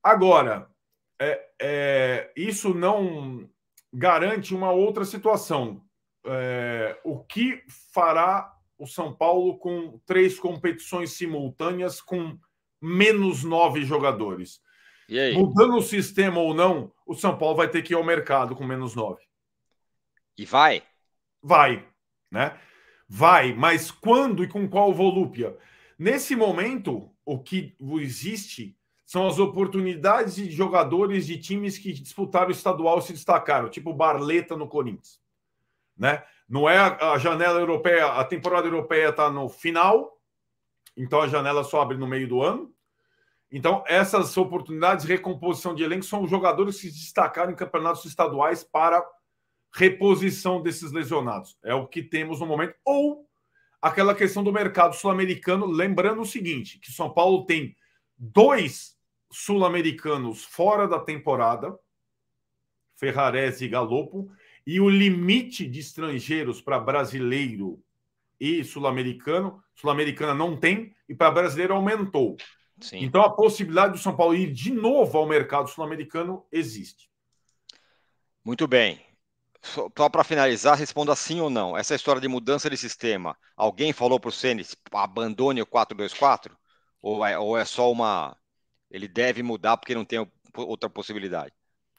Agora, 0.03 0.71
é, 1.19 1.49
é, 1.61 2.33
isso 2.37 2.73
não 2.73 3.49
garante 3.93 4.55
uma 4.55 4.71
outra 4.71 5.05
situação. 5.05 5.83
É, 6.27 6.99
o 7.05 7.19
que 7.19 7.63
fará 7.93 8.54
o 8.85 8.87
São 8.87 9.15
Paulo 9.15 9.59
com 9.59 9.99
três 10.07 10.39
competições 10.39 11.13
simultâneas 11.13 12.01
com 12.01 12.39
menos 12.81 13.43
nove 13.43 13.85
jogadores? 13.85 14.61
Mudando 15.35 15.77
o 15.77 15.83
sistema 15.83 16.39
ou 16.39 16.55
não, 16.55 16.93
o 17.07 17.15
São 17.15 17.37
Paulo 17.37 17.57
vai 17.57 17.69
ter 17.69 17.83
que 17.83 17.93
ir 17.93 17.97
ao 17.97 18.05
mercado 18.05 18.55
com 18.55 18.65
menos 18.65 18.95
nove. 18.95 19.23
E 20.37 20.45
vai? 20.45 20.83
Vai, 21.43 21.87
né? 22.31 22.59
Vai, 23.09 23.53
mas 23.53 23.91
quando 23.91 24.45
e 24.45 24.49
com 24.49 24.69
qual 24.69 24.93
volúpia? 24.93 25.57
Nesse 25.99 26.35
momento, 26.35 27.11
o 27.25 27.39
que 27.39 27.77
existe 28.01 28.77
são 29.05 29.27
as 29.27 29.39
oportunidades 29.39 30.35
de 30.35 30.51
jogadores 30.51 31.27
de 31.27 31.39
times 31.39 31.79
que 31.79 31.93
disputaram 31.93 32.49
o 32.49 32.53
estadual 32.53 32.99
e 32.99 33.03
se 33.03 33.13
destacaram, 33.13 33.69
tipo 33.69 33.93
Barleta 33.93 34.57
no 34.57 34.69
Corinthians. 34.69 35.21
Né? 35.97 36.23
Não 36.49 36.69
é 36.69 36.79
a 36.79 37.19
janela 37.19 37.59
europeia, 37.59 38.07
a 38.07 38.25
temporada 38.25 38.67
europeia 38.67 39.09
está 39.09 39.31
no 39.31 39.49
final, 39.49 40.21
então 40.97 41.21
a 41.21 41.29
janela 41.29 41.65
só 41.65 41.81
abre 41.81 41.97
no 41.97 42.07
meio 42.07 42.29
do 42.29 42.43
ano. 42.43 42.73
Então, 43.51 43.85
essas 43.87 44.37
oportunidades 44.37 45.07
de 45.07 45.13
recomposição 45.13 45.75
de 45.75 45.85
elenco 45.85 46.05
são 46.05 46.27
jogadores 46.27 46.81
que 46.81 46.89
se 46.89 46.93
destacaram 46.93 47.53
em 47.53 47.57
campeonatos 47.57 48.05
estaduais 48.05 48.65
para 48.65 49.05
reposição 49.73 50.61
desses 50.61 50.93
lesionados. 50.93 51.57
É 51.63 51.75
o 51.75 51.87
que 51.87 52.03
temos 52.03 52.41
no 52.41 52.47
momento. 52.47 52.75
Ou 52.85 53.29
aquela 53.81 54.15
questão 54.15 54.43
do 54.43 54.53
mercado 54.53 54.95
sul-americano, 54.95 55.67
lembrando 55.67 56.23
o 56.23 56.27
seguinte: 56.27 56.79
que 56.79 56.93
São 56.93 57.13
Paulo 57.13 57.47
tem 57.47 57.77
dois 58.17 58.97
sul-americanos 59.31 60.45
fora 60.45 60.87
da 60.87 60.99
temporada, 60.99 61.79
Ferrarese 62.95 63.65
e 63.65 63.69
Galopo, 63.69 64.31
e 64.67 64.81
o 64.81 64.89
limite 64.89 65.67
de 65.67 65.81
estrangeiros 65.81 66.61
para 66.61 66.79
brasileiro 66.79 67.83
e 68.41 68.65
sul-americano, 68.65 69.63
sul-americana 69.75 70.35
não 70.35 70.57
tem, 70.57 70.95
e 71.09 71.15
para 71.15 71.31
brasileiro 71.31 71.75
aumentou. 71.75 72.37
Sim. 72.81 72.99
Então 72.99 73.23
a 73.23 73.31
possibilidade 73.31 73.93
do 73.93 73.99
São 73.99 74.17
Paulo 74.17 74.35
ir 74.35 74.53
de 74.53 74.73
novo 74.73 75.17
ao 75.17 75.27
mercado 75.27 75.69
sul-americano 75.69 76.45
existe. 76.51 77.09
Muito 78.45 78.67
bem. 78.67 79.01
Só 79.63 80.11
para 80.11 80.23
finalizar, 80.23 80.77
responda 80.77 81.17
sim 81.17 81.41
ou 81.41 81.49
não. 81.49 81.77
Essa 81.77 81.95
história 81.95 82.21
de 82.21 82.29
mudança 82.29 82.69
de 82.69 82.77
sistema, 82.77 83.35
alguém 83.57 83.95
falou 83.95 84.21
para 84.21 84.29
o 84.29 84.33
Ceni 84.33 84.63
abandone 84.93 85.63
o 85.63 85.67
4-2-4? 85.67 86.51
Ou 87.01 87.25
é, 87.25 87.39
ou 87.39 87.57
é 87.57 87.65
só 87.65 87.91
uma. 87.91 88.37
Ele 88.91 89.09
deve 89.09 89.43
mudar 89.43 89.79
porque 89.79 89.95
não 89.95 90.05
tem 90.05 90.27
outra 90.55 90.91
possibilidade? 90.91 91.53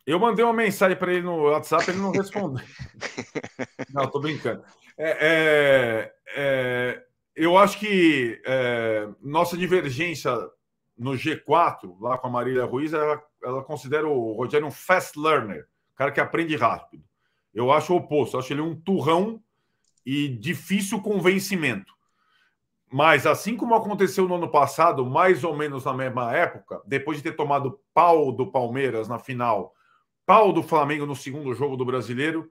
Eu 0.05 0.19
mandei 0.19 0.45
uma 0.45 0.53
mensagem 0.53 0.95
para 0.95 1.11
ele 1.11 1.23
no 1.23 1.49
WhatsApp, 1.49 1.89
ele 1.89 1.99
não 1.99 2.11
respondeu. 2.11 2.63
não, 3.91 4.07
tô 4.07 4.19
brincando. 4.19 4.63
É, 4.97 5.09
é, 5.19 6.13
é, 6.35 7.03
eu 7.35 7.57
acho 7.57 7.79
que 7.79 8.39
é, 8.45 9.09
nossa 9.21 9.57
divergência 9.57 10.31
no 10.97 11.11
G4, 11.11 11.97
lá 11.99 12.17
com 12.17 12.27
a 12.27 12.29
Marília 12.29 12.65
Ruiz, 12.65 12.93
ela, 12.93 13.21
ela 13.43 13.63
considera 13.63 14.07
o 14.07 14.33
Rogério 14.33 14.67
um 14.67 14.71
fast 14.71 15.19
learner, 15.19 15.67
cara 15.95 16.11
que 16.11 16.21
aprende 16.21 16.55
rápido. 16.55 17.03
Eu 17.53 17.71
acho 17.71 17.93
o 17.93 17.97
oposto, 17.97 18.37
acho 18.37 18.53
ele 18.53 18.61
um 18.61 18.75
turrão 18.75 19.41
e 20.05 20.27
difícil 20.27 21.01
convencimento. 21.01 21.93
Mas 22.91 23.25
assim 23.25 23.57
como 23.57 23.75
aconteceu 23.75 24.27
no 24.27 24.35
ano 24.35 24.49
passado, 24.49 25.05
mais 25.05 25.43
ou 25.43 25.55
menos 25.55 25.83
na 25.83 25.93
mesma 25.93 26.33
época, 26.33 26.81
depois 26.85 27.17
de 27.17 27.23
ter 27.23 27.35
tomado 27.35 27.79
pau 27.93 28.31
do 28.31 28.51
Palmeiras 28.51 29.09
na 29.09 29.19
final, 29.19 29.74
pau 30.25 30.51
do 30.51 30.63
Flamengo 30.63 31.05
no 31.05 31.15
segundo 31.15 31.53
jogo 31.53 31.77
do 31.77 31.85
Brasileiro, 31.85 32.49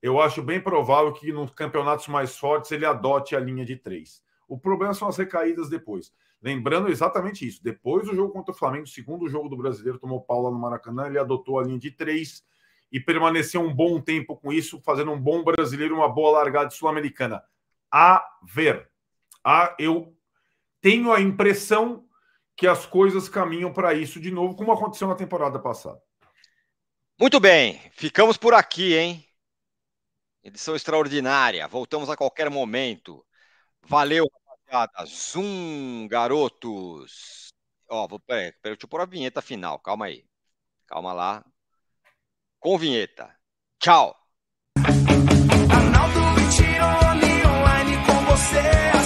eu 0.00 0.20
acho 0.20 0.42
bem 0.42 0.60
provável 0.60 1.12
que 1.12 1.32
nos 1.32 1.50
campeonatos 1.50 2.06
mais 2.06 2.36
fortes 2.36 2.70
ele 2.70 2.86
adote 2.86 3.34
a 3.34 3.40
linha 3.40 3.64
de 3.64 3.76
três. 3.76 4.22
O 4.46 4.58
problema 4.58 4.94
são 4.94 5.08
as 5.08 5.16
recaídas 5.16 5.68
depois. 5.68 6.12
Lembrando 6.40 6.88
exatamente 6.88 7.46
isso. 7.46 7.62
Depois 7.62 8.06
do 8.06 8.14
jogo 8.14 8.32
contra 8.32 8.54
o 8.54 8.56
Flamengo, 8.56 8.86
segundo 8.86 9.28
jogo 9.28 9.48
do 9.48 9.56
brasileiro, 9.56 9.98
tomou 9.98 10.20
Paula 10.20 10.50
no 10.50 10.58
Maracanã, 10.58 11.06
ele 11.06 11.18
adotou 11.18 11.58
a 11.58 11.64
linha 11.64 11.78
de 11.78 11.90
três 11.90 12.44
e 12.92 13.00
permaneceu 13.00 13.60
um 13.60 13.74
bom 13.74 14.00
tempo 14.00 14.36
com 14.36 14.52
isso, 14.52 14.80
fazendo 14.80 15.10
um 15.10 15.20
bom 15.20 15.42
brasileiro, 15.42 15.96
uma 15.96 16.08
boa 16.08 16.38
largada 16.38 16.70
sul-americana. 16.70 17.42
A 17.92 18.24
ver. 18.42 18.88
A, 19.44 19.74
eu 19.78 20.14
tenho 20.80 21.12
a 21.12 21.20
impressão 21.20 22.04
que 22.56 22.66
as 22.66 22.86
coisas 22.86 23.28
caminham 23.28 23.72
para 23.72 23.94
isso 23.94 24.20
de 24.20 24.30
novo, 24.30 24.54
como 24.54 24.72
aconteceu 24.72 25.08
na 25.08 25.14
temporada 25.14 25.58
passada. 25.58 26.00
Muito 27.20 27.40
bem, 27.40 27.80
ficamos 27.96 28.36
por 28.36 28.54
aqui, 28.54 28.94
hein? 28.96 29.28
Edição 30.40 30.76
extraordinária. 30.76 31.66
Voltamos 31.66 32.08
a 32.08 32.16
qualquer 32.16 32.48
momento. 32.48 33.26
Valeu, 33.82 34.24
rapaziada. 34.46 35.04
Zoom, 35.04 36.06
garotos. 36.08 37.52
Ó, 37.88 38.06
vou, 38.06 38.20
peraí, 38.20 38.52
peraí, 38.52 38.76
deixa 38.76 38.84
eu 38.84 38.88
pôr 38.88 39.00
a 39.00 39.04
vinheta 39.04 39.42
final. 39.42 39.80
Calma 39.80 40.06
aí. 40.06 40.24
Calma 40.86 41.12
lá. 41.12 41.44
Com 42.60 42.78
vinheta. 42.78 43.34
Tchau. 43.80 44.16
Arnaldo 44.76 46.20
Tirone 46.54 47.46
online 47.46 47.96
com 48.06 48.24
você. 48.26 48.97